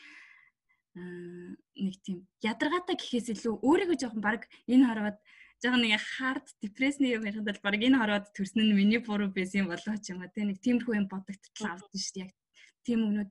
нэг 0.97 1.95
тийм 2.03 2.27
ядаргаатай 2.41 2.97
гэхээс 2.97 3.29
илүү 3.35 3.55
өөрийгөө 3.63 3.99
жоохон 4.01 4.23
баг 4.25 4.49
энэ 4.67 4.87
хараад 4.89 5.19
жоохон 5.63 5.83
нэг 5.85 6.01
хард 6.01 6.47
депрессний 6.65 7.15
юм 7.17 7.25
ярихад 7.29 7.47
бол 7.49 7.65
баг 7.65 7.81
энэ 7.81 8.01
хороод 8.01 8.27
төрсөн 8.37 8.65
нь 8.67 8.77
миний 8.77 9.01
буруу 9.01 9.31
байсан 9.33 9.69
болоо 9.69 9.97
ч 10.01 10.13
юм 10.13 10.21
а 10.25 10.29
тэ 10.33 10.49
нэг 10.49 10.59
тиймэрхүү 10.65 10.95
юм 11.01 11.07
бодогдтал 11.13 11.77
авдаг 11.77 12.01
шүү 12.01 12.15
дээ 12.17 12.25
яг 12.27 12.33
тийм 12.85 13.01
өмнөд 13.09 13.31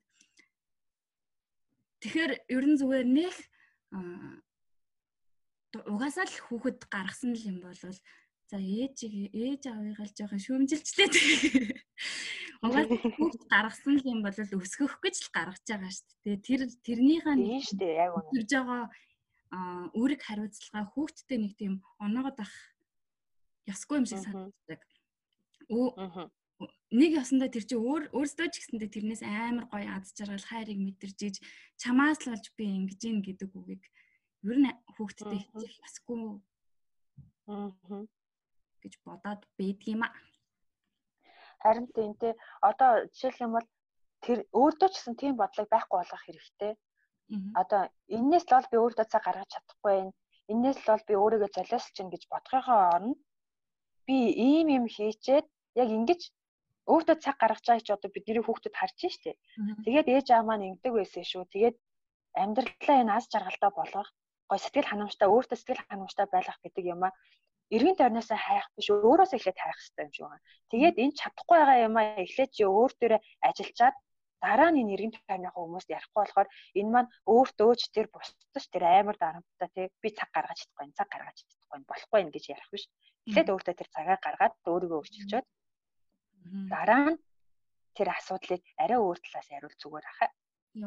тэгэхээр 2.02 2.32
ер 2.56 2.64
нь 2.70 2.80
зүгээр 2.80 3.08
нэг 3.18 3.36
угаасаа 5.94 6.26
л 6.30 6.38
хүүхэд 6.46 6.80
гаргасан 6.94 7.34
л 7.34 7.48
юм 7.50 7.58
бол 7.66 7.78
За 8.50 8.58
ээжийг 8.58 9.30
ээж 9.30 9.70
авыгаа 9.70 10.06
л 10.10 10.16
жоохон 10.18 10.42
шүүмжилчлээ. 10.42 11.78
Угаад 12.66 12.90
хүүхд 12.98 13.42
гаргасан 13.46 14.02
юм 14.10 14.26
бол 14.26 14.34
өсгөх 14.34 14.98
гэж 15.06 15.16
л 15.22 15.30
гаргаж 15.38 15.64
байгаа 15.70 15.94
шүү 15.94 16.10
дээ. 16.26 16.38
Тэр 16.42 16.62
тэрнийхээ 16.82 17.36
Тийм 17.38 17.62
шүү 17.62 17.78
дээ 17.78 17.94
яг 18.02 18.12
үнэ. 18.18 18.30
төрж 18.34 18.50
байгаа 18.58 18.82
аа 18.82 18.90
үүрэг 19.52 20.22
хариуцлага 20.22 20.92
хүүхдтэй 20.94 21.38
нэг 21.42 21.54
тийм 21.58 21.74
оноогод 21.98 22.38
ах 22.46 22.54
ёсгүй 23.66 23.98
юм 24.02 24.06
шиг 24.06 24.22
санагддаг. 24.22 24.82
Нэг 26.92 27.12
ясандаа 27.16 27.50
тэр 27.50 27.66
чи 27.66 27.76
өөр 27.80 28.12
өөрсдөө 28.14 28.48
ч 28.52 28.56
гэсэндээ 28.60 28.90
тэрнээс 28.94 29.24
амар 29.24 29.66
гоё 29.72 29.88
аз 29.96 30.12
жаргал 30.12 30.44
хайрыг 30.44 30.78
мэдэрч 30.82 31.20
иж 31.24 31.36
чамаас 31.82 32.20
л 32.26 32.36
болж 32.36 32.46
би 32.58 32.66
ингэж 32.68 33.02
ийн 33.08 33.20
гэдэг 33.24 33.50
үгийг 33.56 33.84
ер 34.44 34.58
нь 34.60 34.70
хүүхдтэй 34.98 35.40
хэлэх 35.40 35.76
ёсгүй 35.88 36.44
Мгм. 37.50 38.06
гэж 38.82 38.94
бодоод 39.06 39.42
байдгийм 39.58 40.04
а. 40.06 40.10
Харин 41.64 41.88
тийм 41.96 42.14
те 42.22 42.36
одоо 42.62 42.92
жишээлх 43.10 43.42
юм 43.46 43.52
бол 43.58 43.68
тэр 44.26 44.40
өөртөө 44.54 44.90
ч 44.90 44.96
гэсэн 44.96 45.16
тийм 45.18 45.34
бодлого 45.40 45.68
байхгүй 45.72 45.98
болгох 45.98 46.24
хэрэгтэй. 46.26 46.74
Одоо 47.62 47.82
энээс 48.10 48.46
л 48.50 48.54
бол 48.58 48.68
би 48.72 48.78
өөртөө 48.82 49.06
цаг 49.12 49.24
гаргаж 49.26 49.50
чадахгүй 49.54 49.92
байна. 49.94 50.14
Энээс 50.50 50.78
л 50.82 50.90
бол 50.90 51.04
би 51.08 51.14
өөрийгөө 51.22 51.50
золиослж 51.54 51.94
чинь 51.94 52.14
гэж 52.14 52.24
бодохын 52.32 52.80
оронд 52.94 53.20
би 54.08 54.18
ийм 54.34 54.68
юм 54.78 54.86
хийчээд 54.90 55.46
яг 55.82 55.90
ингэж 55.98 56.22
өөртөө 56.90 57.16
цаг 57.22 57.38
гаргаж 57.38 57.66
байгааг 57.70 57.86
чи 57.86 57.94
одоо 57.94 58.10
бидний 58.10 58.42
хүүхдэд 58.42 58.74
харж. 58.74 58.98
Мгм. 59.06 59.84
Тэгээд 59.86 60.08
ээж 60.10 60.28
аав 60.34 60.46
маань 60.50 60.68
ингэдэг 60.70 60.94
байсан 60.98 61.26
шүү. 61.32 61.46
Тэгээд 61.54 61.78
амьдралаа 62.34 62.98
энэ 63.02 63.14
аз 63.14 63.26
жаргалтай 63.30 63.72
болгох, 63.78 64.10
гой 64.50 64.60
сэтгэл 64.62 64.90
ханамжтай, 64.90 65.28
өөртөө 65.30 65.58
сэтгэл 65.58 65.86
ханамжтай 65.86 66.26
байлгах 66.34 66.60
гэдэг 66.66 66.86
юм 66.94 67.02
а 67.06 67.14
эргэн 67.70 67.98
тойрноос 67.98 68.30
хайх 68.34 68.66
биш 68.74 68.90
өөрөөсөө 68.90 69.38
эхлээд 69.38 69.60
хайх 69.62 69.78
хэрэгтэй 69.78 70.06
юм 70.06 70.14
шиг 70.14 70.26
байна. 70.26 70.46
Тэгээд 70.74 70.96
энэ 71.04 71.18
чадахгүй 71.20 71.58
байгаа 71.62 71.78
юм 71.86 71.96
а 72.02 72.04
эхлээд 72.26 72.52
чи 72.58 72.64
өөр 72.66 72.92
төрөө 72.98 73.20
ажиллаад 73.46 73.96
дараа 74.44 74.70
нь 74.72 74.80
энэ 74.82 74.94
эргэн 74.96 75.14
тойрныхоо 75.16 75.64
хүмүүст 75.64 75.90
ярихгүй 75.92 76.20
болохоор 76.24 76.50
энэ 76.80 76.92
маань 76.94 77.12
өөртөө 77.34 77.72
ч 77.80 77.82
тэр 77.96 78.08
бусдаж 78.14 78.66
тэр 78.72 78.84
амар 78.88 79.18
дарамттай 79.20 79.70
тий 79.76 79.86
би 80.02 80.10
цаг 80.18 80.30
гаргаж 80.36 80.58
чадахгүй, 80.64 80.92
цаг 80.96 81.10
гаргаж 81.12 81.38
чадахгүй 81.44 81.80
болохгүй 81.90 82.20
юм 82.24 82.32
гэж 82.32 82.44
ярих 82.56 82.70
биш. 82.72 82.86
Эхлээд 83.28 83.52
өөртөө 83.54 83.76
тэр 83.78 83.90
цагаа 83.96 84.18
гаргаад 84.24 84.54
өөрийгөө 84.72 85.00
өөрчилчөөд 85.00 85.48
дараа 86.72 87.04
нь 87.14 87.20
тэр 87.98 88.08
асуудлыг 88.16 88.64
арай 88.84 89.00
өөр 89.00 89.20
талаас 89.20 89.48
хариулт 89.52 89.80
зүгээр 89.84 90.06
ахаа. 90.08 90.30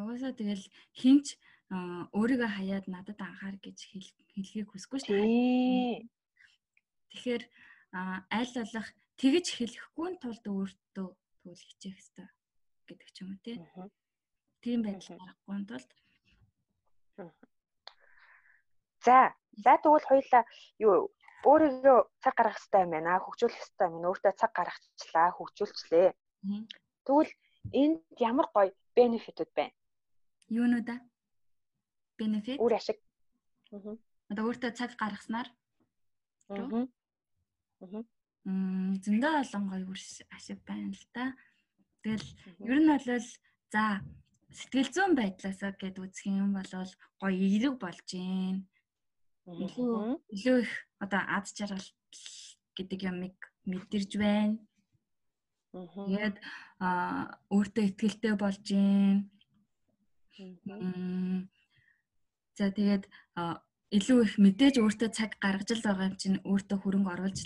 Яваасаа 0.01 0.33
тэгэл 0.33 0.65
хинч 0.97 1.27
өөрийгөө 2.17 2.51
хаяад 2.57 2.87
надад 2.89 3.19
анхаар 3.21 3.57
гэж 3.61 3.79
хэл- 3.91 4.17
хэлхийг 4.35 4.69
хүсэхгүй 4.73 5.01
шүү 5.01 5.17
дээ. 5.21 6.09
Тэгэхээр 7.13 7.43
аль 8.39 8.53
болох 8.57 8.89
тэгж 9.21 9.47
хэлэхгүй 9.57 10.11
тулд 10.23 10.45
өөртөө 10.49 11.09
тэгвэл 11.43 11.67
хичээх 11.69 11.97
хэрэгтэй 12.01 12.29
гэдэг 12.93 13.09
ч 13.15 13.17
юм 13.25 13.33
уу 13.33 13.41
тий. 13.45 13.57
Тийм 14.63 14.79
байдал 14.85 15.17
гарахгүй 15.19 15.65
тулд 15.67 15.91
За, 19.03 19.35
за 19.65 19.73
тэгвэл 19.83 20.07
хоёлаа 20.07 20.45
юу 20.79 21.11
өөрийгөө 21.43 21.99
цаг 22.23 22.35
гаргах 22.39 22.59
хэрэгтэй 22.63 22.83
юм 22.87 22.91
байна. 22.95 23.19
Хөгжүүлэх 23.19 23.59
хэрэгтэй 23.59 23.89
юм. 23.91 24.07
Өөртөө 24.07 24.33
цаг 24.39 24.53
гаргачлаа, 24.55 25.29
хөгжүүлчлээ. 25.35 26.09
Тэгвэл 27.03 27.33
энд 27.83 27.99
ямар 28.23 28.47
гоё 28.55 28.71
бенефитүүд 28.95 29.51
байна? 29.59 29.75
юунууд 30.53 30.89
а? 30.95 30.97
Benefit 32.19 32.59
Үр 32.63 32.75
ашиг. 32.79 32.99
Мгм. 33.73 33.97
одоо 34.31 34.45
өөртөө 34.49 34.71
цаг 34.79 34.91
гаргаснаар 35.01 35.49
Мгм. 36.49 36.93
Мгм. 37.81 38.03
м 38.47 38.93
зөндөө 39.03 39.33
олон 39.43 39.65
гоё 39.71 39.85
үр 39.91 40.01
ашиг 40.37 40.59
байна 40.69 40.93
л 40.95 41.05
та. 41.17 41.35
Тэгэл 42.03 42.27
ер 42.71 42.79
нь 42.83 42.91
бол 42.91 43.07
за 43.73 43.85
сэтгэл 44.59 44.91
зүйн 44.95 45.13
байдлаасаа 45.17 45.73
гэд 45.81 45.97
үзэх 46.03 46.27
юм 46.29 46.51
бол 46.59 46.73
гоё 47.21 47.37
эерэг 47.47 47.75
болж 47.81 48.07
гин. 48.11 48.57
Илүү 49.47 50.21
илүү 50.35 50.57
их 50.65 50.73
одоо 51.05 51.23
аз 51.37 51.47
жаргал 51.57 51.89
гэдэг 52.77 53.01
юмыг 53.11 53.37
мэдэрж 53.71 54.11
байна. 54.23 54.59
Тэгээд 55.73 56.37
аа 56.85 57.41
өөртөө 57.55 57.85
ихтгэлтэй 57.87 58.35
болж 58.37 58.61
гин. 58.67 59.31
За 62.59 62.67
тэгээд 62.77 63.05
илүү 63.97 64.19
их 64.27 64.35
мэдээж 64.45 64.75
өөртөө 64.85 65.11
цаг 65.17 65.31
гаргаж 65.45 65.69
л 65.77 65.85
байгаа 65.87 66.09
юм 66.11 66.17
чинь 66.21 66.43
өөртөө 66.51 66.79
хөрөнгө 66.81 67.13
оруулж 67.15 67.41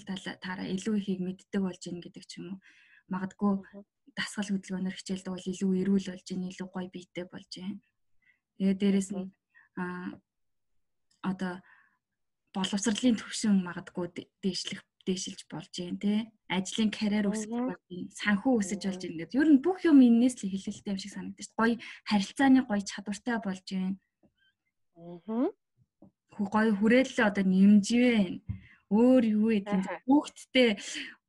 таараа 0.45 0.67
илүү 0.75 0.95
ихийг 0.99 1.21
мэддэг 1.23 1.61
болж 1.63 1.83
гин 1.87 1.99
гэдэг 2.03 2.25
ч 2.27 2.33
юм 2.39 2.47
уу. 2.55 2.59
Магадгүй. 3.13 3.55
Дасгал 4.17 4.49
хөдөлгөөнөөр 4.51 4.97
хичээлдэг 4.97 5.33
бол 5.33 5.51
илүү 5.53 5.71
эрүүл 5.85 6.07
болж 6.11 6.25
гин, 6.27 6.49
илүү 6.51 6.69
гоё 6.73 6.89
биетэй 6.91 7.25
болж 7.29 7.51
гин. 7.53 7.81
Тэгээд 8.59 8.79
дээрэс 8.81 9.11
нь 9.13 9.29
а 9.77 9.85
одоо 11.23 11.61
боловсролын 12.57 13.17
төвшин 13.21 13.61
магадгүй 13.61 14.07
дэ- 14.17 14.31
дээшлэх 14.41 14.81
дээшилж 15.07 15.45
болж 15.53 15.71
гин 15.77 15.99
тий. 16.01 16.25
Ажлын 16.49 16.91
карьер 16.91 17.29
өсөх 17.29 17.53
Мгм. 17.53 17.69
болж 17.69 17.85
гин, 17.93 18.09
санхүү 18.11 18.53
өсөж 18.61 18.81
болж 18.89 19.03
гин 19.05 19.17
гэдэг. 19.21 19.37
Ер 19.37 19.49
нь 19.53 19.61
бүх 19.63 19.85
юм 19.85 20.01
энээс 20.01 20.41
л 20.43 20.49
хэлэлттэй 20.51 20.93
юм 20.97 20.99
шиг 20.99 21.13
санагдаж 21.13 21.49
байна. 21.53 21.77
Гоё 21.77 21.77
харилцааны 22.09 22.61
гоё 22.67 22.81
чадвартай 22.83 23.37
болж. 23.45 23.69
Мгм. 24.97 25.53
хүү- 26.37 26.51
гоё 26.53 26.73
хүрээлэл 26.81 27.27
одоо 27.29 27.45
нэмжвэн. 27.45 28.41
Өөр 28.91 29.23
юу 29.37 29.49
гэдэг 29.51 29.83
Аха. 29.83 30.01
хүүхдтэй 30.07 30.79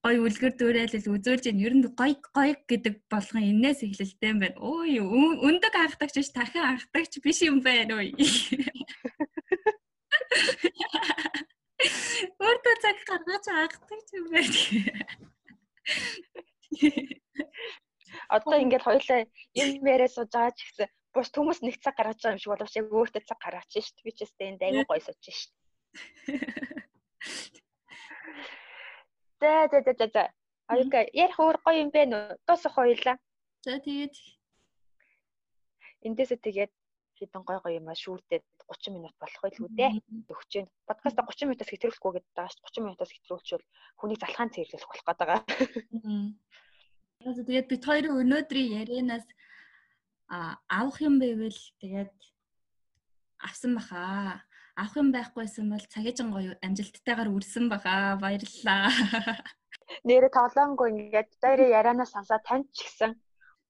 гоё 0.05 0.19
үлгэр 0.27 0.53
дуурайлал 0.57 1.11
үзүүлж 1.15 1.43
ийн 1.49 1.63
ер 1.65 1.73
нь 1.75 1.85
гоё 1.99 2.15
гоё 2.37 2.53
гэдэг 2.69 2.95
болгон 3.11 3.43
энээс 3.51 3.79
эхлэлтэй 3.83 4.29
юм 4.31 4.39
байна. 4.43 4.57
Ой 4.61 4.91
өн- 5.01 5.39
өндөг 5.47 5.73
анхдагч 5.75 6.15
биш 6.17 6.29
дахин 6.31 6.63
анхдагч 6.63 7.13
биш 7.23 7.39
юм 7.49 7.57
байна 7.65 7.93
ой. 7.99 8.13
Өөртөө 12.41 12.75
цаг 12.83 12.97
гаргаж 13.09 13.45
анхдагч 13.51 14.07
юм 14.17 14.25
байна. 14.33 14.59
Одоо 18.29 18.57
ингээд 18.63 18.85
хоёлаа 18.87 19.19
юм 19.61 19.85
яриа 19.87 20.09
сууж 20.09 20.29
байгаа 20.31 20.55
ч 20.55 20.59
гэсэн 20.65 20.87
бус 21.13 21.29
хүмүүс 21.33 21.59
нэг 21.65 21.75
цаг 21.83 21.95
гаргаж 21.97 22.19
байгаа 22.21 22.35
юм 22.35 22.41
шиг 22.41 22.51
боловч 22.53 22.73
яг 22.79 22.87
өөртөө 22.91 23.23
цаг 23.27 23.39
гаргаж 23.43 23.69
шít. 23.73 23.97
Би 24.05 24.11
ч 24.13 24.19
гэсэн 24.23 24.57
энд 24.57 24.61
аягүй 24.63 24.85
гоё 24.87 25.01
сууж 25.05 25.21
шít. 25.25 25.51
За 29.41 29.69
за 29.71 29.79
за 29.85 30.07
за. 30.13 30.23
Аюука 30.67 31.05
ярих 31.13 31.39
өөр 31.39 31.57
гоё 31.63 31.79
юм 31.83 31.89
бэ 31.95 32.03
нөө? 32.11 32.23
Дуусах 32.47 32.75
хоёлаа. 32.75 33.15
За 33.63 33.79
тэгээд 33.79 34.15
Эндээсээ 36.07 36.39
тэгээд 36.41 36.71
хэдэн 37.17 37.43
гоё 37.47 37.59
гоё 37.63 37.77
юм 37.79 37.87
а 37.89 37.95
шүүрдээд 37.97 38.45
30 38.67 38.95
минут 38.95 39.15
болох 39.21 39.41
байлгүй 39.41 39.69
дээ. 39.73 39.91
Өгч 40.29 40.49
जैन. 40.53 40.67
Подкаста 40.89 41.23
30 41.23 41.49
минутаас 41.49 41.71
хэтрүүлэхгүй 41.71 42.11
гэдэг 42.13 42.33
байгаа 42.35 42.53
шүү. 42.53 42.65
30 42.67 42.85
минутаас 42.85 43.11
хэтрүүлчихвэл 43.13 43.67
хүнийг 43.97 44.19
залхаан 44.21 44.53
цэрлэх 44.53 44.85
болох 44.85 45.05
гээд 45.07 45.21
байгаа. 45.21 45.41
За 47.35 47.41
тэгээд 47.47 47.67
бит 47.71 47.83
хоёрын 47.87 48.19
өнөөдрийн 48.21 48.73
ярианаас 48.81 49.25
авах 50.29 50.97
юм 51.01 51.17
байвал 51.17 51.59
тэгээд 51.81 52.13
авсан 53.41 53.71
баха. 53.77 54.43
Авах 54.77 54.95
юм 55.01 55.09
байхгүйсэн 55.09 55.65
бол 55.73 55.85
цагийн 55.93 56.29
гоё 56.29 56.53
амжилттайгаар 56.65 57.33
үрсэн 57.33 57.65
баха. 57.73 58.13
Баярлалаа. 58.21 58.93
Нэрэ 60.05 60.29
тоглоомгүй 60.37 60.87
ингээд 60.93 61.29
дээрээ 61.41 61.75
ярианаас 61.79 62.13
сонсоод 62.13 62.43
танд 62.45 62.69
ч 62.75 62.85
гэсэн 62.85 63.11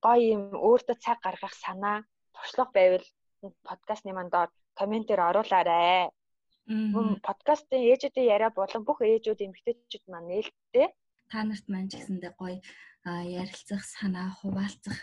гоё 0.04 0.24
юм 0.36 0.44
өөртөө 0.68 0.98
цаг 1.00 1.18
гаргах 1.24 1.56
санаа 1.64 1.98
туршлага 2.36 2.72
байвал 2.76 3.08
подкастны 3.68 4.12
манд 4.12 4.32
доор 4.36 4.50
комментээр 4.80 5.22
оруулаарай. 5.30 6.12
Мөн 6.68 7.08
подкастын 7.28 7.88
ээжүүдийн 7.92 8.32
яриа 8.36 8.52
болон 8.60 8.84
бүх 8.84 9.00
ээжүүд 9.00 9.46
эмэгтэйчүүд 9.46 10.06
маань 10.12 10.28
нээлттэй. 10.28 10.88
Та 11.32 11.40
нарт 11.48 11.66
маань 11.72 11.88
ч 11.88 12.04
гэсэндээ 12.04 12.34
гоё 12.36 12.60
ярилцах, 13.40 13.84
санаа 13.96 14.28
хуваалцах 14.40 15.00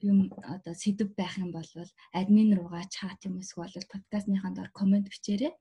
юм 0.00 0.18
одоо 0.54 0.74
сэдв 0.74 1.14
байх 1.16 1.38
юм 1.38 1.50
бол 1.52 1.68
админ 2.12 2.56
руугаа 2.58 2.84
чат 2.90 3.24
юм 3.28 3.40
эсвэл 3.40 3.72
подкастныхаа 3.92 4.52
доор 4.54 4.70
комент 4.72 5.08
бичээрэй. 5.08 5.52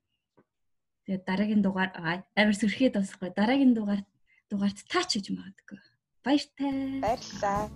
Тэгээд 1.06 1.24
дараагийн 1.26 1.62
дугаар 1.64 1.92
аа, 1.96 2.24
амар 2.36 2.56
сөрхий 2.56 2.90
дуусахгүй. 2.92 3.30
Дараагийн 3.34 3.74
дугаар 3.74 4.02
дугаарт 4.50 4.80
таач 4.92 5.10
гэж 5.18 5.26
магадгүй. 5.34 5.80
Баяртай. 6.24 7.02
Баярлалаа. 7.02 7.70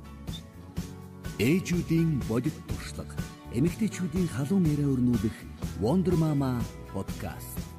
Ээжүүдийн 1.40 2.24
бодит 2.30 2.56
туршлага. 2.70 3.16
Эмэгтэйчүүдийн 3.58 4.28
халуун 4.36 4.66
яриа 4.74 4.92
өрнүүлэх 4.94 5.38
Wonder 5.84 6.16
Mama 6.16 6.62
podcast. 6.94 7.75